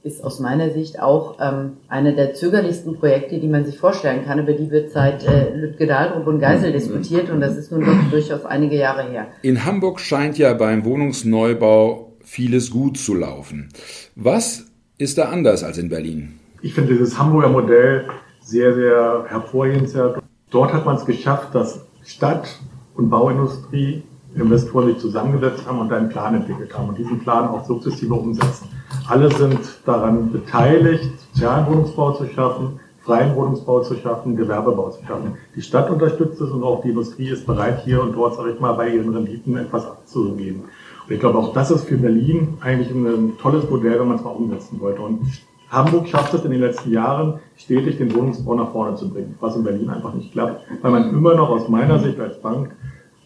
ist 0.04 0.24
aus 0.24 0.40
meiner 0.40 0.72
Sicht 0.72 1.00
auch 1.00 1.38
ähm, 1.40 1.78
eine 1.90 2.16
der 2.16 2.34
zögerlichsten 2.34 2.96
Projekte, 2.96 3.40
die 3.40 3.48
man 3.48 3.66
sich 3.66 3.78
vorstellen 3.78 4.26
kann. 4.26 4.40
Über 4.40 4.54
die 4.54 4.72
wird 4.72 4.92
seit 4.92 5.26
äh, 5.26 5.54
Lütke 5.54 5.86
Dahlrup 5.86 6.26
und 6.28 6.40
Geisel 6.40 6.72
diskutiert 6.72 7.30
und 7.30 7.42
das 7.42 7.58
ist 7.58 7.72
nun 7.72 7.86
doch 7.86 8.10
durchaus 8.10 8.46
einige 8.46 8.78
Jahre 8.78 9.10
her. 9.10 9.28
In 9.42 9.66
Hamburg 9.66 10.00
scheint 10.00 10.38
ja 10.38 10.54
beim 10.54 10.86
Wohnungsneubau 10.86 12.14
vieles 12.24 12.72
gut 12.72 12.98
zu 12.98 13.16
laufen. 13.16 13.70
Was 14.16 14.67
ist 14.98 15.18
da 15.18 15.26
anders 15.26 15.64
als 15.64 15.78
in 15.78 15.90
Berlin? 15.90 16.40
Ich 16.62 16.74
finde 16.74 16.94
dieses 16.94 17.18
Hamburger 17.18 17.50
Modell 17.50 18.06
sehr, 18.42 18.74
sehr 18.74 19.26
hervorhebenswert. 19.28 20.22
Dort 20.50 20.74
hat 20.74 20.86
man 20.86 20.96
es 20.96 21.06
geschafft, 21.06 21.54
dass 21.54 21.86
Stadt 22.04 22.60
und 22.96 23.10
Bauindustrie 23.10 24.04
Investoren 24.36 24.88
sich 24.88 24.98
zusammengesetzt 25.00 25.66
haben 25.66 25.80
und 25.80 25.92
einen 25.92 26.10
Plan 26.10 26.36
entwickelt 26.36 26.76
haben 26.78 26.90
und 26.90 26.98
diesen 26.98 27.20
Plan 27.20 27.48
auch 27.48 27.66
sukzessive 27.66 28.14
umsetzen. 28.14 28.68
Alle 29.08 29.32
sind 29.32 29.60
daran 29.86 30.32
beteiligt, 30.32 31.10
sozialen 31.34 31.66
Wohnungsbau 31.66 32.12
zu 32.12 32.28
schaffen, 32.28 32.80
freien 33.00 33.36
Wohnungsbau 33.36 33.82
zu 33.82 33.96
schaffen, 33.96 34.36
Gewerbebau 34.36 34.92
zu 34.92 35.04
schaffen. 35.06 35.38
Die 35.56 35.62
Stadt 35.62 35.90
unterstützt 35.90 36.40
es 36.40 36.52
und 36.52 36.62
auch 36.64 36.82
die 36.82 36.90
Industrie 36.90 37.30
ist 37.30 37.48
bereit, 37.48 37.84
hier 37.84 38.02
und 38.02 38.14
dort, 38.14 38.36
sage 38.36 38.52
ich 38.52 38.60
mal, 38.60 38.74
bei 38.74 38.90
ihren 38.90 39.14
Renditen 39.14 39.58
etwas 39.58 39.86
abzugeben. 39.86 40.66
Ich 41.10 41.20
glaube, 41.20 41.38
auch 41.38 41.54
das 41.54 41.72
ist 41.72 41.86
für 41.86 41.98
Berlin 41.98 42.58
eigentlich 42.60 42.90
ein 42.92 43.34
tolles 43.42 43.70
Modell, 43.70 44.00
wenn 44.00 44.08
man 44.08 44.18
es 44.18 44.24
mal 44.24 44.32
umsetzen 44.32 44.80
wollte. 44.80 45.02
Und 45.02 45.22
Hamburg 45.70 46.08
schafft 46.08 46.34
es 46.34 46.44
in 46.44 46.52
den 46.52 46.60
letzten 46.60 46.92
Jahren, 46.92 47.40
stetig 47.56 47.98
den 47.98 48.14
Wohnungsbau 48.14 48.56
nach 48.56 48.72
vorne 48.72 48.96
zu 48.96 49.10
bringen, 49.10 49.36
was 49.40 49.56
in 49.56 49.64
Berlin 49.64 49.90
einfach 49.90 50.14
nicht 50.14 50.32
klappt, 50.32 50.64
weil 50.82 50.92
man 50.92 51.10
immer 51.10 51.36
noch 51.36 51.50
aus 51.50 51.68
meiner 51.70 52.00
Sicht 52.00 52.20
als 52.20 52.42
Bank 52.42 52.76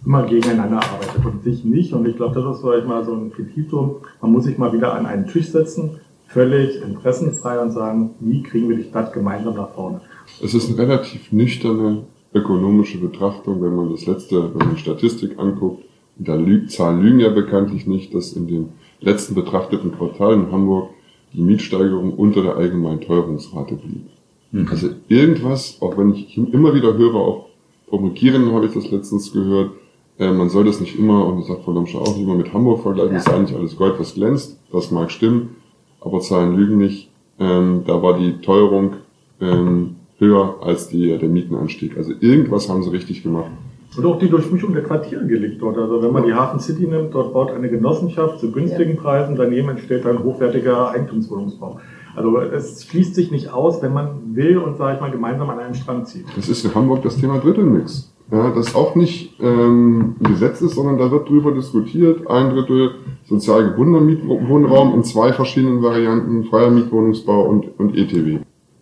immer 0.05 0.23
gegeneinander 0.23 0.77
arbeitet 0.77 1.25
und 1.25 1.43
sich 1.43 1.63
nicht. 1.63 1.93
Und 1.93 2.07
ich 2.07 2.15
glaube, 2.15 2.39
das 2.39 2.55
ist 2.55 2.61
vielleicht 2.61 2.87
mal 2.87 3.03
so 3.03 3.13
ein 3.13 3.31
Petitum. 3.31 3.97
Man 4.21 4.31
muss 4.31 4.45
sich 4.45 4.57
mal 4.57 4.73
wieder 4.73 4.93
an 4.93 5.05
einen 5.05 5.27
Tisch 5.27 5.49
setzen, 5.49 5.99
völlig 6.27 6.81
interessenfrei 6.81 7.59
und 7.59 7.71
sagen, 7.71 8.11
wie 8.19 8.41
kriegen 8.41 8.69
wir 8.69 8.77
die 8.77 8.89
Stadt 8.89 9.13
gemeinsam 9.13 9.55
nach 9.55 9.69
vorne. 9.71 10.01
Es 10.41 10.53
ist 10.53 10.69
eine 10.69 10.77
relativ 10.77 11.31
nüchterne 11.31 12.03
ökonomische 12.33 12.99
Betrachtung, 12.99 13.61
wenn 13.61 13.75
man 13.75 13.91
das 13.91 14.05
letzte, 14.05 14.51
wenn 14.51 14.57
man 14.57 14.75
die 14.75 14.81
Statistik 14.81 15.37
anguckt. 15.37 15.83
Da 16.23 16.35
lügt, 16.35 16.71
Zahlen 16.71 17.01
lügen 17.01 17.19
ja 17.19 17.29
bekanntlich 17.29 17.87
nicht, 17.87 18.13
dass 18.13 18.33
in 18.33 18.47
dem 18.47 18.69
letzten 18.99 19.33
betrachteten 19.33 19.91
Quartal 19.91 20.33
in 20.33 20.51
Hamburg 20.51 20.91
die 21.33 21.41
Mietsteigerung 21.41 22.13
unter 22.13 22.43
der 22.43 22.57
allgemeinen 22.57 23.01
Teuerungsrate 23.01 23.75
blieb. 23.75 24.05
Mhm. 24.51 24.67
Also 24.69 24.89
irgendwas, 25.07 25.77
auch 25.81 25.97
wenn 25.97 26.13
ich 26.13 26.37
immer 26.37 26.73
wieder 26.75 26.97
höre, 26.97 27.15
auch 27.15 27.47
vom 27.89 28.13
habe 28.15 28.65
ich 28.65 28.73
das 28.73 28.91
letztens 28.91 29.33
gehört, 29.33 29.71
äh, 30.19 30.31
man 30.31 30.49
soll 30.49 30.65
das 30.65 30.79
nicht 30.79 30.97
immer, 30.97 31.25
und 31.25 31.39
das 31.39 31.47
sagt 31.47 31.63
Frau 31.63 31.71
Lomscher 31.71 31.99
auch, 31.99 32.15
nicht 32.15 32.23
immer 32.23 32.35
mit 32.35 32.53
Hamburg 32.53 32.83
vergleichen, 32.83 33.13
ja. 33.13 33.17
das 33.17 33.27
ist 33.27 33.33
eigentlich 33.33 33.57
alles 33.57 33.75
Gold, 33.75 33.99
was 33.99 34.13
glänzt, 34.13 34.59
das 34.71 34.91
mag 34.91 35.11
stimmen, 35.11 35.55
aber 35.99 36.19
Zahlen 36.19 36.55
lügen 36.55 36.77
nicht. 36.77 37.09
Ähm, 37.39 37.83
da 37.87 38.01
war 38.03 38.19
die 38.19 38.39
Teuerung 38.41 38.97
ähm, 39.41 39.95
höher 40.19 40.57
als 40.61 40.89
die, 40.89 41.17
der 41.17 41.29
Mietenanstieg. 41.29 41.97
Also 41.97 42.13
irgendwas 42.19 42.69
haben 42.69 42.83
sie 42.83 42.91
richtig 42.91 43.23
gemacht. 43.23 43.51
Und 43.97 44.05
auch 44.05 44.19
die 44.19 44.29
Durchmischung 44.29 44.73
der 44.73 44.83
Quartiere 44.83 45.25
gelingt 45.25 45.61
dort. 45.61 45.77
Also 45.77 46.01
wenn 46.01 46.13
man 46.13 46.23
die 46.23 46.33
Hafen 46.33 46.59
City 46.59 46.87
nimmt, 46.87 47.13
dort 47.13 47.33
baut 47.33 47.51
eine 47.51 47.69
Genossenschaft 47.69 48.39
zu 48.39 48.51
günstigen 48.51 48.95
ja. 48.95 49.01
Preisen, 49.01 49.35
daneben 49.35 49.69
entsteht 49.69 50.05
ein 50.05 50.23
hochwertiger 50.23 50.91
Eigentumswohnungsbau. 50.91 51.79
Also 52.15 52.39
es 52.39 52.85
schließt 52.85 53.15
sich 53.15 53.31
nicht 53.31 53.51
aus, 53.51 53.81
wenn 53.81 53.93
man 53.93 54.35
will 54.35 54.57
und, 54.57 54.77
sage 54.77 54.95
ich 54.95 55.01
mal, 55.01 55.11
gemeinsam 55.11 55.49
an 55.49 55.59
einem 55.59 55.73
Strand 55.73 56.07
zieht. 56.07 56.25
Das 56.35 56.47
ist 56.47 56.63
in 56.63 56.73
Hamburg 56.73 57.01
das 57.03 57.17
Thema 57.17 57.39
Drittelmix 57.39 58.11
ja, 58.31 58.49
das 58.51 58.75
auch 58.75 58.95
nicht 58.95 59.39
ähm, 59.41 60.15
ein 60.19 60.31
Gesetz 60.31 60.61
ist, 60.61 60.75
sondern 60.75 60.97
da 60.97 61.11
wird 61.11 61.27
drüber 61.27 61.51
diskutiert. 61.51 62.29
Ein 62.29 62.51
Drittel 62.51 62.91
sozial 63.25 63.71
gebundener 63.71 64.01
Mietwohnraum 64.01 64.95
in 64.95 65.03
zwei 65.03 65.33
verschiedenen 65.33 65.83
Varianten, 65.83 66.45
freier 66.45 66.71
Mietwohnungsbau 66.71 67.43
und, 67.43 67.77
und 67.77 67.97
ETW. 67.97 68.39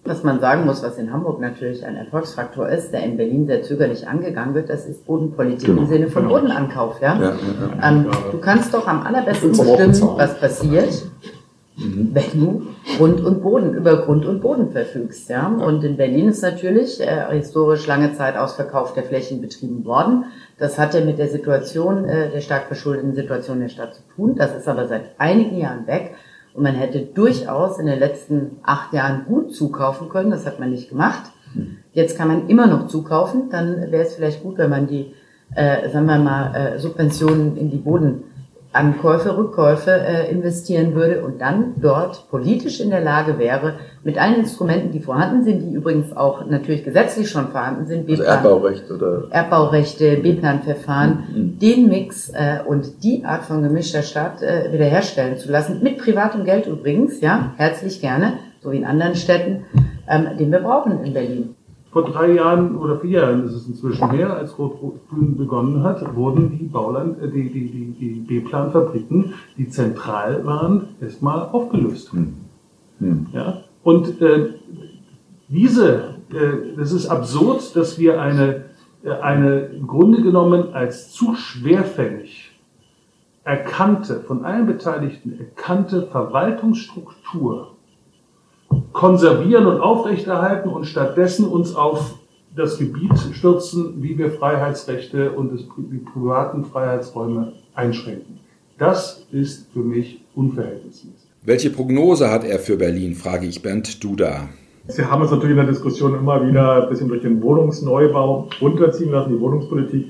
Was 0.10 0.24
man 0.24 0.40
sagen 0.40 0.66
muss, 0.66 0.82
was 0.82 0.98
in 0.98 1.14
Hamburg 1.14 1.40
natürlich 1.40 1.86
ein 1.86 1.96
Erfolgsfaktor 1.96 2.68
ist, 2.68 2.92
der 2.92 3.04
in 3.04 3.16
Berlin 3.16 3.46
sehr 3.46 3.62
zögerlich 3.62 4.08
angegangen 4.08 4.56
wird, 4.56 4.68
das 4.68 4.88
ist 4.88 5.06
Bodenpolitik 5.06 5.68
genau. 5.68 5.84
im 5.84 5.88
Sinne 5.88 6.08
von 6.08 6.24
genau. 6.24 6.34
Bodenankauf. 6.34 7.00
Ja? 7.00 7.14
ja, 7.14 7.22
ja, 7.22 7.34
ja. 7.80 7.90
Ähm, 7.92 8.08
du 8.32 8.40
kannst 8.40 8.74
doch 8.74 8.88
am 8.88 9.04
allerbesten 9.04 9.52
bestimmen, 9.52 10.18
was 10.18 10.40
passiert, 10.40 11.06
mhm. 11.78 12.10
wenn 12.12 12.40
du 12.40 12.62
Grund 12.98 13.22
und 13.22 13.44
Boden, 13.44 13.76
über 13.76 13.98
Grund 13.98 14.26
und 14.26 14.42
Boden 14.42 14.72
verfügst. 14.72 15.30
Ja? 15.30 15.46
Und 15.46 15.84
in 15.84 15.96
Berlin 15.96 16.30
ist 16.30 16.42
natürlich 16.42 17.00
äh, 17.00 17.28
historisch 17.30 17.86
lange 17.86 18.14
Zeit 18.14 18.36
Ausverkauf 18.36 18.96
der 18.96 19.04
Flächen 19.04 19.42
betrieben 19.42 19.86
worden. 19.86 20.26
Das 20.58 20.80
hatte 20.80 21.06
mit 21.06 21.20
der 21.20 21.28
Situation, 21.28 22.06
äh, 22.06 22.32
der 22.32 22.42
stark 22.42 22.66
verschuldeten 22.66 23.14
Situation 23.14 23.60
der 23.60 23.70
Stadt 23.70 23.94
zu 23.94 24.02
tun. 24.16 24.36
Das 24.36 24.56
ist 24.56 24.68
aber 24.68 24.88
seit 24.88 25.04
einigen 25.20 25.60
Jahren 25.60 25.86
weg. 25.86 26.16
Und 26.54 26.64
man 26.64 26.76
hätte 26.76 27.00
durchaus 27.02 27.80
in 27.80 27.86
den 27.86 28.00
letzten 28.00 28.58
acht 28.64 28.94
Jahren 28.94 29.26
gut 29.26 29.56
zukaufen 29.56 30.10
können. 30.10 30.32
Das 30.32 30.46
hat 30.46 30.60
man 30.60 30.72
nicht 30.72 30.90
gemacht. 30.90 31.32
Jetzt 31.94 32.18
kann 32.18 32.28
man 32.28 32.48
immer 32.48 32.68
noch 32.68 32.88
zukaufen. 32.88 33.50
Dann 33.50 33.92
wäre 33.92 34.04
es 34.04 34.16
vielleicht 34.16 34.44
gut, 34.44 34.58
wenn 34.58 34.70
man 34.70 34.88
die, 34.88 35.14
äh, 35.56 35.90
sagen 35.90 36.06
wir 36.06 36.18
mal, 36.18 36.56
äh, 36.56 36.80
Subventionen 36.80 37.58
in 37.58 37.70
die 37.70 37.78
Boden 37.78 38.24
Ankäufe, 38.72 39.36
Rückkäufe 39.36 39.92
äh, 39.92 40.32
investieren 40.32 40.94
würde 40.94 41.24
und 41.24 41.42
dann 41.42 41.74
dort 41.82 42.30
politisch 42.30 42.80
in 42.80 42.92
der 42.92 43.02
Lage 43.02 43.40
wäre, 43.40 43.76
mit 44.04 44.22
allen 44.22 44.36
Instrumenten, 44.36 44.92
die 44.92 45.00
vorhanden 45.00 45.44
sind, 45.44 45.62
die 45.62 45.74
übrigens 45.74 46.16
auch 46.16 46.46
natürlich 46.46 46.84
gesetzlich 46.84 47.30
schon 47.32 47.48
vorhanden 47.48 47.88
sind, 47.88 48.08
also 48.08 48.22
Erbbaurecht 48.22 48.92
oder 48.92 49.24
Erbbaurechte, 49.32 50.18
B-Plan-Verfahren, 50.18 51.24
mhm. 51.34 51.60
den 51.60 51.90
Mix 51.90 52.30
äh, 52.30 52.60
und 52.64 53.04
die 53.04 53.26
Art 53.26 53.44
von 53.44 53.64
gemischter 53.64 54.04
Stadt 54.04 54.44
äh, 54.44 54.72
wiederherstellen 54.72 55.38
zu 55.38 55.52
lassen, 55.52 55.82
mit 55.82 55.98
privatem 55.98 56.46
Geld 56.46 56.68
übrigens, 56.68 57.22
ja, 57.22 57.54
herzlich 57.58 58.02
gerne, 58.02 58.34
so 58.62 58.72
wie 58.72 58.78
in 58.78 58.86
anderen 58.86 59.16
Städten, 59.16 59.66
ähm, 60.08 60.38
den 60.38 60.52
wir 60.52 60.60
brauchen 60.60 61.04
in 61.04 61.14
Berlin 61.14 61.56
vor 61.92 62.04
drei 62.04 62.34
Jahren 62.34 62.76
oder 62.78 63.00
vier 63.00 63.22
Jahren 63.22 63.46
ist 63.46 63.54
es 63.54 63.68
inzwischen 63.68 64.12
her, 64.12 64.36
als 64.36 64.58
Rot-Grün 64.60 65.38
begonnen 65.38 65.84
hat, 65.84 66.16
wurden 66.16 66.58
die 66.58 66.66
Bauland, 66.66 67.22
äh, 67.22 67.30
die, 67.30 67.50
die, 67.50 67.68
die, 67.68 67.86
die 68.00 68.20
B-Plan-Fabriken, 68.20 69.34
die 69.58 69.70
zentral 69.70 70.46
waren, 70.46 70.90
erstmal 71.02 71.42
aufgelöst. 71.50 72.14
Hm. 72.14 72.36
Hm. 73.00 73.28
Ja? 73.34 73.64
Und 73.84 74.22
äh, 74.22 74.54
diese, 75.48 76.16
äh, 76.32 76.76
das 76.78 76.92
ist 76.92 77.08
absurd, 77.08 77.76
dass 77.76 77.98
wir 77.98 78.22
eine, 78.22 78.66
äh, 79.04 79.10
eine 79.10 79.62
im 79.62 79.88
Grunde 79.88 80.22
genommen 80.22 80.74
als 80.74 81.12
zu 81.12 81.34
schwerfällig 81.34 82.52
erkannte, 83.44 84.20
von 84.20 84.46
allen 84.46 84.68
Beteiligten 84.68 85.40
erkannte 85.40 86.04
Verwaltungsstruktur 86.04 87.76
konservieren 88.94 89.66
und 89.66 89.80
aufrechterhalten 89.80 90.70
und 90.70 90.86
stattdessen 90.86 91.46
uns 91.46 91.76
auf 91.76 92.16
das 92.56 92.78
Gebiet 92.78 93.18
stürzen, 93.34 94.02
wie 94.02 94.18
wir 94.18 94.32
Freiheitsrechte 94.32 95.32
und 95.32 95.52
die 95.78 95.98
privaten 95.98 96.66
Freiheitsräume 96.66 97.54
einschränken. 97.76 98.40
Das 98.78 99.26
ist 99.32 99.72
für 99.72 99.80
mich 99.80 100.22
unverhältnismäßig. 100.36 101.30
Welche 101.44 101.70
Prognose 101.70 102.30
hat 102.30 102.44
er 102.44 102.60
für 102.60 102.78
Berlin, 102.78 103.16
frage 103.16 103.46
ich 103.48 103.62
Bernd 103.62 104.04
Duda. 104.04 104.50
Sie 104.88 105.06
haben 105.06 105.22
uns 105.22 105.32
natürlich 105.32 105.52
in 105.52 105.64
der 105.64 105.68
Diskussion 105.68 106.16
immer 106.16 106.46
wieder 106.46 106.84
ein 106.84 106.90
bisschen 106.90 107.08
durch 107.08 107.22
den 107.22 107.42
Wohnungsneubau 107.42 108.50
runterziehen 108.60 109.12
lassen, 109.12 109.34
die 109.34 109.40
Wohnungspolitik. 109.40 110.08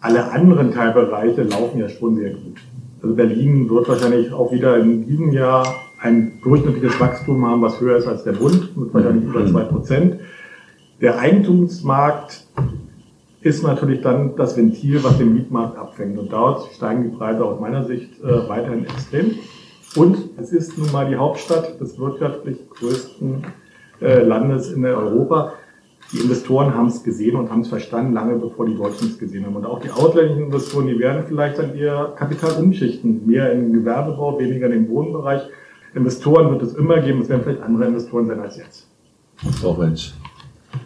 Alle 0.00 0.32
anderen 0.32 0.72
Teilbereiche 0.72 1.42
laufen 1.42 1.78
ja 1.78 1.88
schon 1.88 2.16
sehr 2.16 2.30
gut. 2.30 2.56
Also 3.02 3.14
Berlin 3.14 3.68
wird 3.68 3.88
wahrscheinlich 3.88 4.32
auch 4.32 4.50
wieder 4.50 4.78
in 4.78 5.06
diesem 5.06 5.32
Jahr 5.32 5.66
ein 6.02 6.40
durchschnittliches 6.42 6.98
Wachstum 6.98 7.46
haben, 7.46 7.62
was 7.62 7.80
höher 7.80 7.96
ist 7.96 8.06
als 8.06 8.24
der 8.24 8.32
Bund, 8.32 8.76
mit 8.76 8.92
wahrscheinlich 8.92 9.24
über 9.24 9.46
zwei 9.46 9.62
Prozent. 9.62 10.16
Der 11.00 11.18
Eigentumsmarkt 11.18 12.46
ist 13.40 13.62
natürlich 13.62 14.02
dann 14.02 14.36
das 14.36 14.56
Ventil, 14.56 15.02
was 15.02 15.18
den 15.18 15.34
Mietmarkt 15.34 15.78
abfängt. 15.78 16.18
Und 16.18 16.32
dort 16.32 16.72
steigen 16.72 17.04
die 17.04 17.16
Preise 17.16 17.44
aus 17.44 17.60
meiner 17.60 17.84
Sicht 17.84 18.20
äh, 18.20 18.48
weiterhin 18.48 18.84
extrem. 18.84 19.32
Und 19.96 20.16
es 20.38 20.52
ist 20.52 20.78
nun 20.78 20.90
mal 20.92 21.08
die 21.08 21.16
Hauptstadt 21.16 21.80
des 21.80 21.98
wirtschaftlich 21.98 22.58
größten 22.70 23.44
äh, 24.00 24.22
Landes 24.22 24.72
in 24.72 24.84
Europa. 24.84 25.54
Die 26.12 26.18
Investoren 26.18 26.74
haben 26.74 26.86
es 26.86 27.02
gesehen 27.02 27.36
und 27.36 27.50
haben 27.50 27.60
es 27.60 27.68
verstanden, 27.68 28.12
lange 28.12 28.36
bevor 28.36 28.66
die 28.66 28.76
Deutschen 28.76 29.08
es 29.08 29.18
gesehen 29.18 29.46
haben. 29.46 29.56
Und 29.56 29.66
auch 29.66 29.80
die 29.80 29.90
ausländischen 29.90 30.44
Investoren, 30.44 30.86
die 30.86 30.98
werden 30.98 31.24
vielleicht 31.26 31.58
dann 31.58 31.76
ihr 31.76 32.12
Kapital 32.16 32.52
umschichten. 32.62 33.26
Mehr 33.26 33.52
in 33.52 33.62
den 33.62 33.72
Gewerbebau, 33.72 34.38
weniger 34.38 34.66
in 34.66 34.72
den 34.72 34.88
Wohnbereich. 34.88 35.42
Investoren 35.94 36.50
wird 36.50 36.62
es 36.62 36.74
immer 36.74 37.00
geben, 37.00 37.22
es 37.22 37.28
werden 37.28 37.42
vielleicht 37.44 37.62
andere 37.62 37.86
Investoren 37.86 38.26
sein 38.26 38.40
als 38.40 38.56
jetzt. 38.56 38.86
Frau 39.60 39.74
Mensch. 39.74 40.14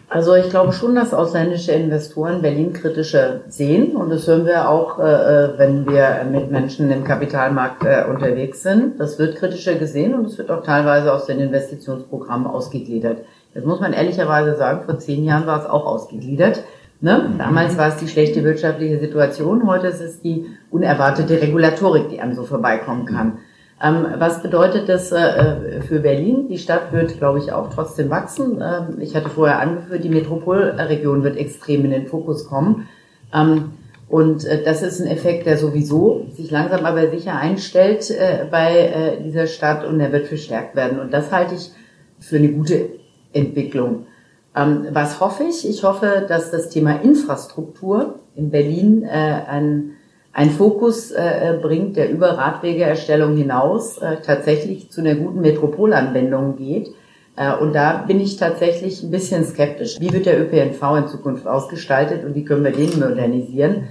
Also 0.09 0.35
ich 0.35 0.49
glaube 0.49 0.73
schon, 0.73 0.95
dass 0.95 1.13
ausländische 1.13 1.71
Investoren 1.71 2.41
Berlin 2.41 2.73
kritischer 2.73 3.41
sehen 3.49 3.95
und 3.95 4.09
das 4.09 4.27
hören 4.27 4.45
wir 4.45 4.69
auch, 4.69 4.99
äh, 4.99 5.57
wenn 5.57 5.85
wir 5.87 6.25
mit 6.29 6.51
Menschen 6.51 6.89
im 6.91 7.03
Kapitalmarkt 7.03 7.83
äh, 7.85 8.05
unterwegs 8.09 8.63
sind. 8.63 8.99
Das 8.99 9.19
wird 9.19 9.37
kritischer 9.37 9.75
gesehen 9.75 10.13
und 10.13 10.25
es 10.25 10.37
wird 10.37 10.49
auch 10.49 10.63
teilweise 10.63 11.13
aus 11.13 11.25
den 11.25 11.39
Investitionsprogrammen 11.39 12.47
ausgegliedert. 12.47 13.19
Das 13.53 13.63
muss 13.65 13.79
man 13.79 13.93
ehrlicherweise 13.93 14.55
sagen, 14.55 14.85
vor 14.85 14.97
zehn 14.99 15.23
Jahren 15.23 15.45
war 15.45 15.59
es 15.59 15.69
auch 15.69 15.85
ausgegliedert. 15.85 16.63
Ne? 16.99 17.33
Damals 17.37 17.77
war 17.77 17.89
es 17.89 17.97
die 17.97 18.07
schlechte 18.07 18.43
wirtschaftliche 18.43 18.99
Situation, 18.99 19.67
heute 19.67 19.87
ist 19.87 20.01
es 20.01 20.21
die 20.21 20.47
unerwartete 20.71 21.41
Regulatorik, 21.41 22.09
die 22.09 22.19
einem 22.19 22.33
so 22.33 22.43
vorbeikommen 22.43 23.05
kann. 23.05 23.39
Ähm, 23.81 24.07
was 24.17 24.41
bedeutet 24.41 24.89
das 24.89 25.11
äh, 25.11 25.81
für 25.81 25.99
Berlin? 25.99 26.47
Die 26.49 26.57
Stadt 26.57 26.91
wird, 26.91 27.19
glaube 27.19 27.39
ich, 27.39 27.51
auch 27.51 27.69
trotzdem 27.69 28.09
wachsen. 28.09 28.59
Ähm, 28.61 28.99
ich 28.99 29.15
hatte 29.15 29.29
vorher 29.29 29.59
angeführt, 29.59 30.03
die 30.03 30.09
Metropolregion 30.09 31.23
wird 31.23 31.37
extrem 31.37 31.85
in 31.85 31.91
den 31.91 32.07
Fokus 32.07 32.47
kommen. 32.47 32.87
Ähm, 33.31 33.73
und 34.09 34.45
äh, 34.45 34.63
das 34.63 34.81
ist 34.81 34.99
ein 34.99 35.07
Effekt, 35.07 35.45
der 35.45 35.57
sowieso 35.57 36.25
sich 36.31 36.49
langsam 36.49 36.85
aber 36.85 37.09
sicher 37.09 37.37
einstellt 37.37 38.09
äh, 38.09 38.45
bei 38.49 38.77
äh, 38.77 39.23
dieser 39.23 39.45
Stadt 39.45 39.85
und 39.85 39.99
der 39.99 40.11
wird 40.11 40.27
verstärkt 40.27 40.75
werden. 40.75 40.99
Und 40.99 41.13
das 41.13 41.31
halte 41.31 41.53
ich 41.53 41.71
für 42.19 42.37
eine 42.37 42.49
gute 42.49 42.89
Entwicklung. 43.33 44.07
Was 44.53 45.19
hoffe 45.19 45.43
ich? 45.43 45.69
Ich 45.69 45.83
hoffe, 45.83 46.25
dass 46.27 46.49
das 46.49 46.69
Thema 46.69 46.99
Infrastruktur 47.03 48.15
in 48.33 48.49
Berlin 48.49 49.03
äh, 49.03 49.07
ein 49.47 49.96
einen 50.37 50.51
Fokus 50.51 51.09
äh, 51.09 51.57
bringt, 51.59 51.97
der 51.97 52.11
über 52.11 52.37
Radwegeerstellung 52.37 53.35
hinaus 53.35 53.97
äh, 53.97 54.17
tatsächlich 54.23 54.91
zu 54.91 55.01
einer 55.01 55.15
guten 55.15 55.41
Metropolanwendung 55.41 56.57
geht. 56.57 56.91
Äh, 57.35 57.57
und 57.57 57.73
da 57.73 58.03
bin 58.07 58.19
ich 58.19 58.37
tatsächlich 58.37 59.01
ein 59.01 59.09
bisschen 59.09 59.43
skeptisch. 59.45 59.99
Wie 59.99 60.13
wird 60.13 60.27
der 60.27 60.39
ÖPNV 60.39 60.81
in 60.95 61.07
Zukunft 61.07 61.47
ausgestaltet 61.47 62.23
und 62.23 62.35
wie 62.35 62.45
können 62.45 62.63
wir 62.63 62.71
den 62.71 62.99
modernisieren? 62.99 63.87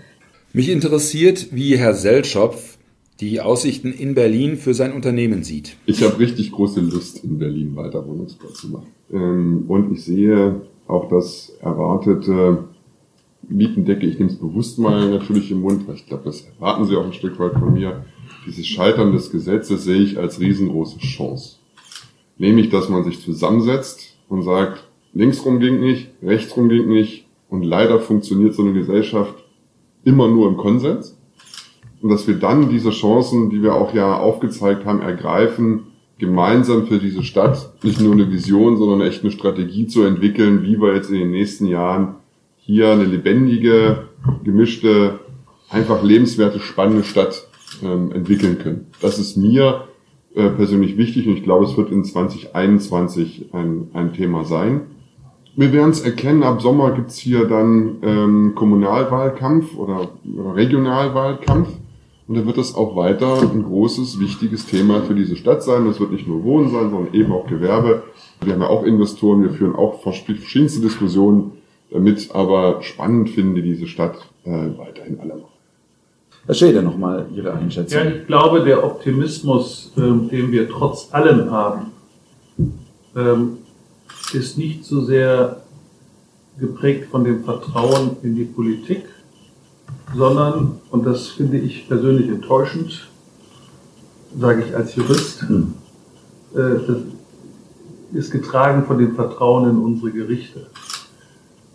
Mich 0.53 0.71
interessiert, 0.71 1.49
wie 1.51 1.77
Herr 1.77 1.95
Selschopf 1.95 2.79
die 3.19 3.41
Aussichten 3.41 3.93
in 3.93 4.15
Berlin 4.15 4.57
für 4.57 4.73
sein 4.73 4.93
Unternehmen 4.93 5.43
sieht. 5.43 5.77
Ich 5.87 6.05
habe 6.05 6.17
richtig 6.21 6.53
große 6.53 6.81
Lust, 6.81 7.25
in 7.25 7.41
Berlin 7.41 7.75
weiter 7.75 8.07
Wohnungsbau 8.07 8.51
zu 8.51 8.69
machen. 8.69 8.87
Ähm, 9.13 9.65
und 9.67 9.93
ich 9.93 10.05
sehe 10.05 10.61
auch 10.87 11.09
das 11.09 11.57
erwartete 11.61 12.69
Mietendecke, 13.49 14.07
ich 14.07 14.19
nehme 14.19 14.31
es 14.31 14.39
bewusst 14.39 14.79
mal 14.79 15.09
natürlich 15.09 15.51
im 15.51 15.61
Mund, 15.61 15.87
weil 15.87 15.97
ich 15.97 16.07
glaube, 16.07 16.25
das 16.25 16.43
erwarten 16.43 16.85
Sie 16.85 16.97
auch 16.97 17.05
ein 17.05 17.13
Stück 17.13 17.39
weit 17.39 17.53
von 17.53 17.73
mir. 17.73 18.05
Dieses 18.47 18.67
Scheitern 18.67 19.13
des 19.13 19.31
Gesetzes 19.31 19.85
sehe 19.85 20.03
ich 20.03 20.19
als 20.19 20.41
riesengroße 20.41 20.99
Chance. 20.99 21.57
Nämlich, 22.39 22.71
dass 22.71 22.89
man 22.89 23.05
sich 23.05 23.21
zusammensetzt 23.21 24.17
und 24.29 24.43
sagt, 24.43 24.85
linksrum 25.15 25.61
ging 25.61 25.81
nicht, 25.81 26.11
rechtsrum 26.23 26.69
ging 26.69 26.89
nicht 26.89 27.27
und 27.49 27.65
leider 27.65 28.01
funktioniert 28.01 28.55
so 28.55 28.63
eine 28.63 28.73
Gesellschaft 28.73 29.35
immer 30.05 30.29
nur 30.29 30.49
im 30.49 30.57
Konsens. 30.57 31.19
Und 32.03 32.11
dass 32.11 32.29
wir 32.29 32.35
dann 32.35 32.69
diese 32.69 32.91
Chancen, 32.91 33.51
die 33.51 33.63
wir 33.63 33.75
auch 33.75 33.95
ja 33.95 34.19
aufgezeigt 34.19 34.85
haben, 34.85 35.01
ergreifen, 35.01 35.85
gemeinsam 36.19 36.87
für 36.87 36.99
diese 36.99 37.23
Stadt 37.23 37.73
nicht 37.83 38.01
nur 38.01 38.13
eine 38.13 38.31
Vision, 38.31 38.77
sondern 38.77 39.01
echt 39.07 39.23
eine 39.23 39.33
Strategie 39.33 39.87
zu 39.87 40.03
entwickeln, 40.03 40.63
wie 40.63 40.81
wir 40.81 40.95
jetzt 40.95 41.11
in 41.11 41.19
den 41.19 41.31
nächsten 41.31 41.67
Jahren 41.67 42.17
hier 42.67 42.91
eine 42.91 43.05
lebendige, 43.05 44.09
gemischte, 44.43 45.21
einfach 45.71 46.03
lebenswerte, 46.03 46.59
spannende 46.59 47.05
Stadt 47.05 47.47
ähm, 47.83 48.11
entwickeln 48.13 48.59
können. 48.59 48.89
Das 49.01 49.21
ist 49.21 49.37
mir 49.37 49.85
äh, 50.35 50.51
persönlich 50.51 50.97
wichtig 50.97 51.29
und 51.29 51.37
ich 51.37 51.45
glaube, 51.45 51.65
es 51.65 51.77
wird 51.77 51.93
in 51.93 52.05
2021 52.05 53.55
ein, 53.55 53.89
ein 53.95 54.13
Thema 54.13 54.45
sein. 54.45 54.83
Wir 55.55 55.73
werden 55.73 55.91
es 55.91 56.01
erkennen, 56.01 56.43
ab 56.43 56.61
Sommer 56.61 56.91
gibt's 56.91 57.17
hier 57.17 57.47
dann 57.47 57.99
ähm, 58.03 58.53
Kommunalwahlkampf 58.57 59.77
oder, 59.77 60.09
oder 60.37 60.57
Regionalwahlkampf. 60.57 61.69
Und 62.29 62.37
da 62.37 62.45
wird 62.45 62.59
das 62.59 62.75
auch 62.75 62.97
weiter 62.97 63.41
ein 63.43 63.63
großes, 63.63 64.19
wichtiges 64.19 64.67
Thema 64.67 65.03
für 65.03 65.15
diese 65.15 65.37
Stadt 65.37 65.63
sein. 65.63 65.87
Das 65.87 66.01
wird 66.01 66.11
nicht 66.11 66.27
nur 66.27 66.43
Wohnen 66.43 66.71
sein, 66.71 66.91
sondern 66.91 67.15
eben 67.15 67.31
auch 67.31 67.47
Gewerbe. 67.47 68.03
Wir 68.41 68.55
haben 68.55 68.63
ja 68.63 68.67
auch 68.67 68.83
Investoren, 68.83 69.43
wir 69.43 69.51
führen 69.51 69.77
auch 69.77 70.03
verschiedenste 70.03 70.81
Diskussionen 70.81 71.53
damit 71.91 72.35
aber 72.35 72.83
spannend 72.83 73.31
finde 73.31 73.63
diese 73.63 73.87
Stadt 73.87 74.17
äh, 74.45 74.51
weiterhin 74.77 75.21
alle 75.21 75.37
noch. 75.37 75.51
Herr 76.47 76.55
Schäder, 76.55 76.83
nochmal 76.83 77.27
Ihre 77.35 77.53
Einschätzung. 77.53 77.99
Ja, 77.99 78.11
ich 78.11 78.27
glaube, 78.27 78.65
der 78.65 78.85
Optimismus, 78.85 79.93
ähm, 79.97 80.29
den 80.29 80.53
wir 80.53 80.69
trotz 80.69 81.09
allem 81.13 81.51
haben, 81.51 81.91
ähm, 83.17 83.59
ist 84.33 84.57
nicht 84.57 84.85
so 84.85 85.05
sehr 85.05 85.63
geprägt 86.59 87.09
von 87.11 87.25
dem 87.25 87.45
Vertrauen 87.45 88.17
in 88.23 88.37
die 88.37 88.45
Politik, 88.45 89.05
sondern, 90.15 90.79
und 90.91 91.05
das 91.05 91.29
finde 91.29 91.59
ich 91.59 91.89
persönlich 91.89 92.29
enttäuschend, 92.29 93.09
sage 94.39 94.65
ich 94.67 94.75
als 94.75 94.95
Jurist, 94.95 95.43
hm. 95.43 95.75
äh, 96.55 96.59
das 96.87 96.97
ist 98.13 98.31
getragen 98.31 98.85
von 98.85 98.99
dem 98.99 99.15
Vertrauen 99.15 99.69
in 99.69 99.79
unsere 99.79 100.13
Gerichte. 100.13 100.67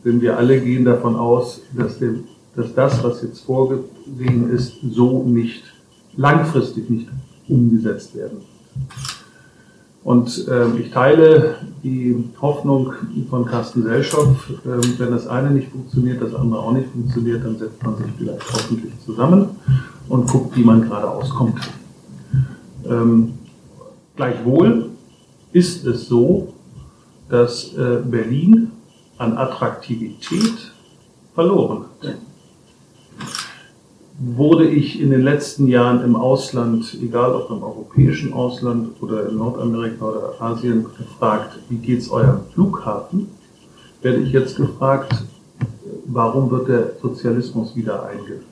Denn 0.04 0.22
wir 0.22 0.38
alle 0.38 0.60
gehen 0.60 0.86
davon 0.86 1.16
aus, 1.16 1.62
dass, 1.74 2.00
dem, 2.00 2.24
dass 2.56 2.74
das, 2.74 3.04
was 3.04 3.22
jetzt 3.22 3.42
vorgesehen 3.42 4.50
ist, 4.50 4.74
so 4.82 5.24
nicht 5.24 5.64
langfristig 6.18 6.90
nicht 6.90 7.08
umgesetzt 7.48 8.16
werden 8.16 8.38
Und 10.04 10.48
ähm, 10.50 10.78
ich 10.80 10.92
teile 10.92 11.56
die 11.84 12.24
Hoffnung 12.42 12.94
von 13.30 13.46
Carsten 13.46 13.84
Selschopf, 13.84 14.50
ähm, 14.66 14.82
wenn 14.98 15.12
das 15.12 15.28
eine 15.28 15.52
nicht 15.52 15.70
funktioniert, 15.70 16.22
das 16.22 16.34
andere 16.34 16.62
auch 16.62 16.74
nicht 16.74 16.90
funktioniert, 16.90 17.44
dann 17.46 17.58
setzt 17.58 17.84
man 17.84 17.98
sich 17.98 18.08
vielleicht 18.18 18.54
hoffentlich 18.54 18.94
zusammen 19.06 19.50
und 20.10 20.28
guckt, 20.28 20.56
wie 20.58 20.64
man 20.64 20.82
gerade 20.82 21.10
auskommt. 21.10 21.60
Ähm, 22.86 23.34
gleichwohl 24.16 24.90
ist 25.54 25.86
es 25.86 26.08
so, 26.08 26.54
dass 27.30 27.74
äh, 27.76 28.00
Berlin 28.04 28.72
an 29.22 29.38
Attraktivität 29.38 30.72
verloren 31.36 31.86
hat. 32.02 32.16
Wurde 34.18 34.68
ich 34.68 35.00
in 35.00 35.12
den 35.12 35.22
letzten 35.22 35.68
Jahren 35.68 36.04
im 36.04 36.16
Ausland, 36.16 36.98
egal 37.02 37.36
ob 37.36 37.52
im 37.52 37.62
europäischen 37.62 38.34
Ausland 38.34 38.90
oder 39.00 39.30
in 39.30 39.38
Nordamerika 39.38 40.06
oder 40.06 40.42
Asien, 40.42 40.86
gefragt, 40.98 41.60
wie 41.70 41.78
geht's 41.78 42.10
eurem 42.10 42.42
Flughafen, 42.54 43.28
werde 44.02 44.20
ich 44.20 44.32
jetzt 44.32 44.58
gefragt, 44.58 45.14
warum 46.06 46.50
wird 46.50 46.68
der 46.68 46.92
Sozialismus 47.02 47.76
wieder 47.76 48.04
eingeführt? 48.06 48.46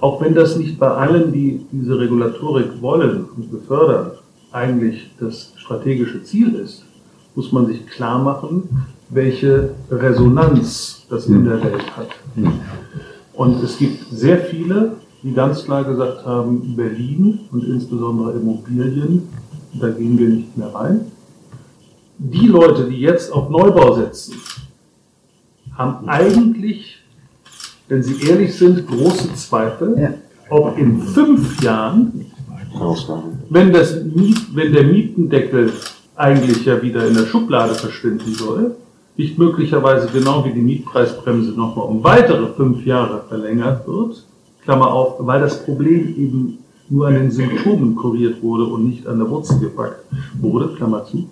Auch 0.00 0.20
wenn 0.20 0.34
das 0.34 0.56
nicht 0.56 0.78
bei 0.78 0.88
allen, 0.88 1.32
die 1.32 1.66
diese 1.70 1.98
Regulatorik 1.98 2.80
wollen 2.80 3.24
und 3.36 3.50
befördern, 3.50 4.12
eigentlich 4.52 5.10
das 5.18 5.52
strategische 5.56 6.22
Ziel 6.22 6.54
ist, 6.54 6.84
muss 7.34 7.50
man 7.52 7.66
sich 7.66 7.86
klar 7.86 8.22
machen, 8.22 8.68
welche 9.12 9.74
Resonanz 9.90 11.06
das 11.08 11.26
in 11.26 11.44
der 11.44 11.62
Welt 11.62 11.96
hat. 11.96 12.08
Und 13.34 13.62
es 13.62 13.78
gibt 13.78 14.04
sehr 14.10 14.38
viele, 14.38 14.96
die 15.22 15.32
ganz 15.32 15.64
klar 15.64 15.84
gesagt 15.84 16.24
haben, 16.24 16.74
Berlin 16.74 17.40
und 17.52 17.64
insbesondere 17.64 18.32
Immobilien, 18.32 19.28
da 19.74 19.90
gehen 19.90 20.18
wir 20.18 20.28
nicht 20.28 20.56
mehr 20.56 20.74
rein. 20.74 21.00
Die 22.18 22.46
Leute, 22.46 22.88
die 22.88 23.00
jetzt 23.00 23.32
auf 23.32 23.50
Neubau 23.50 23.94
setzen, 23.96 24.34
haben 25.76 26.08
eigentlich, 26.08 26.98
wenn 27.88 28.02
sie 28.02 28.26
ehrlich 28.26 28.54
sind, 28.56 28.86
große 28.86 29.34
Zweifel, 29.34 29.98
ja. 29.98 30.14
ob 30.48 30.78
in 30.78 31.02
fünf 31.02 31.62
Jahren, 31.62 32.26
wenn, 33.50 33.72
das 33.72 33.96
wenn 34.04 34.72
der 34.72 34.84
Mietendeckel 34.84 35.72
eigentlich 36.16 36.64
ja 36.64 36.80
wieder 36.82 37.06
in 37.06 37.14
der 37.14 37.26
Schublade 37.26 37.74
verschwinden 37.74 38.34
soll, 38.34 38.76
nicht 39.16 39.38
möglicherweise 39.38 40.08
genau 40.08 40.44
wie 40.44 40.52
die 40.52 40.60
Mietpreisbremse 40.60 41.52
nochmal 41.52 41.86
um 41.86 42.02
weitere 42.02 42.52
fünf 42.54 42.84
Jahre 42.86 43.24
verlängert 43.28 43.86
wird, 43.86 44.24
Klammer 44.64 44.92
auf, 44.92 45.16
weil 45.18 45.40
das 45.40 45.64
Problem 45.64 46.14
eben 46.16 46.58
nur 46.88 47.06
an 47.06 47.14
den 47.14 47.30
Symptomen 47.30 47.94
kuriert 47.96 48.42
wurde 48.42 48.64
und 48.64 48.86
nicht 48.86 49.06
an 49.06 49.18
der 49.18 49.28
Wurzel 49.28 49.58
gepackt 49.58 50.04
wurde, 50.40 50.74
Klammer 50.74 51.04
zu. 51.04 51.28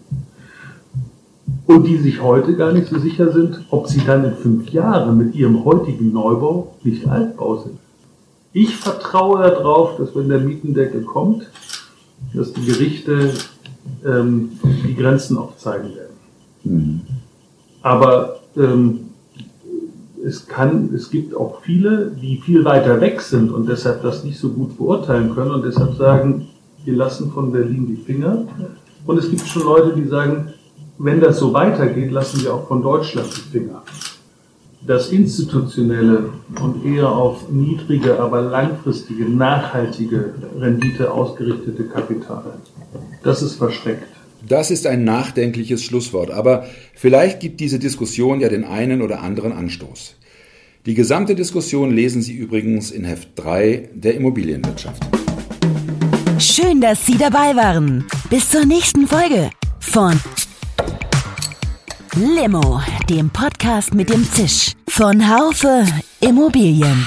Und 1.66 1.86
die 1.86 1.98
sich 1.98 2.20
heute 2.20 2.56
gar 2.56 2.72
nicht 2.72 2.88
so 2.88 2.98
sicher 2.98 3.32
sind, 3.32 3.60
ob 3.70 3.86
sie 3.88 4.02
dann 4.04 4.24
in 4.24 4.34
fünf 4.34 4.70
Jahren 4.70 5.16
mit 5.16 5.34
ihrem 5.34 5.64
heutigen 5.64 6.12
Neubau 6.12 6.74
nicht 6.82 7.06
Altbau 7.06 7.58
sind. 7.58 7.78
Ich 8.52 8.76
vertraue 8.76 9.42
darauf, 9.42 9.96
dass 9.96 10.14
wenn 10.16 10.28
der 10.28 10.40
Mietendeckel 10.40 11.02
kommt, 11.02 11.48
dass 12.34 12.52
die 12.52 12.64
Gerichte 12.64 13.32
ähm, 14.04 14.52
die 14.86 14.94
Grenzen 14.94 15.38
aufzeigen 15.38 15.90
werden. 15.94 16.16
Mhm. 16.64 17.00
Aber 17.82 18.40
ähm, 18.56 19.10
es 20.24 20.46
kann, 20.46 20.90
es 20.94 21.10
gibt 21.10 21.34
auch 21.34 21.60
viele, 21.62 22.12
die 22.20 22.36
viel 22.36 22.64
weiter 22.64 23.00
weg 23.00 23.20
sind 23.20 23.50
und 23.50 23.68
deshalb 23.68 24.02
das 24.02 24.24
nicht 24.24 24.38
so 24.38 24.50
gut 24.50 24.76
beurteilen 24.76 25.34
können 25.34 25.50
und 25.52 25.64
deshalb 25.64 25.96
sagen, 25.96 26.48
wir 26.84 26.94
lassen 26.94 27.30
von 27.32 27.52
Berlin 27.52 27.86
die 27.86 27.96
Finger. 27.96 28.44
Und 29.06 29.18
es 29.18 29.30
gibt 29.30 29.46
schon 29.46 29.64
Leute, 29.64 29.94
die 29.94 30.06
sagen, 30.06 30.52
wenn 30.98 31.20
das 31.20 31.38
so 31.38 31.52
weitergeht, 31.52 32.10
lassen 32.10 32.42
wir 32.42 32.54
auch 32.54 32.68
von 32.68 32.82
Deutschland 32.82 33.28
die 33.34 33.58
Finger. 33.58 33.82
Das 34.86 35.10
institutionelle 35.10 36.30
und 36.62 36.84
eher 36.84 37.10
auf 37.10 37.50
niedrige, 37.50 38.18
aber 38.18 38.42
langfristige, 38.42 39.24
nachhaltige 39.24 40.34
Rendite 40.58 41.10
ausgerichtete 41.10 41.84
Kapital, 41.84 42.44
das 43.22 43.42
ist 43.42 43.56
verschreckt. 43.56 44.08
Das 44.46 44.70
ist 44.70 44.87
ein 44.87 45.05
nachdenkliches 45.05 45.85
Schlusswort, 45.85 46.31
aber 46.31 46.66
vielleicht 46.94 47.40
gibt 47.40 47.61
diese 47.61 47.79
Diskussion 47.79 48.40
ja 48.40 48.48
den 48.48 48.64
einen 48.64 49.03
oder 49.03 49.20
anderen 49.20 49.53
Anstoß. 49.53 50.16
Die 50.87 50.94
gesamte 50.94 51.35
Diskussion 51.35 51.90
lesen 51.90 52.22
Sie 52.22 52.35
übrigens 52.35 52.90
in 52.90 53.05
Heft 53.05 53.31
3 53.37 53.90
der 53.92 54.14
Immobilienwirtschaft. 54.14 55.03
Schön, 56.38 56.81
dass 56.81 57.05
Sie 57.05 57.18
dabei 57.18 57.55
waren. 57.55 58.07
Bis 58.31 58.48
zur 58.48 58.64
nächsten 58.64 59.07
Folge 59.07 59.50
von 59.79 60.18
Limo, 62.16 62.81
dem 63.11 63.29
Podcast 63.29 63.92
mit 63.92 64.09
dem 64.09 64.24
Zisch 64.33 64.72
von 64.88 65.29
Haufe 65.29 65.85
Immobilien. 66.20 67.07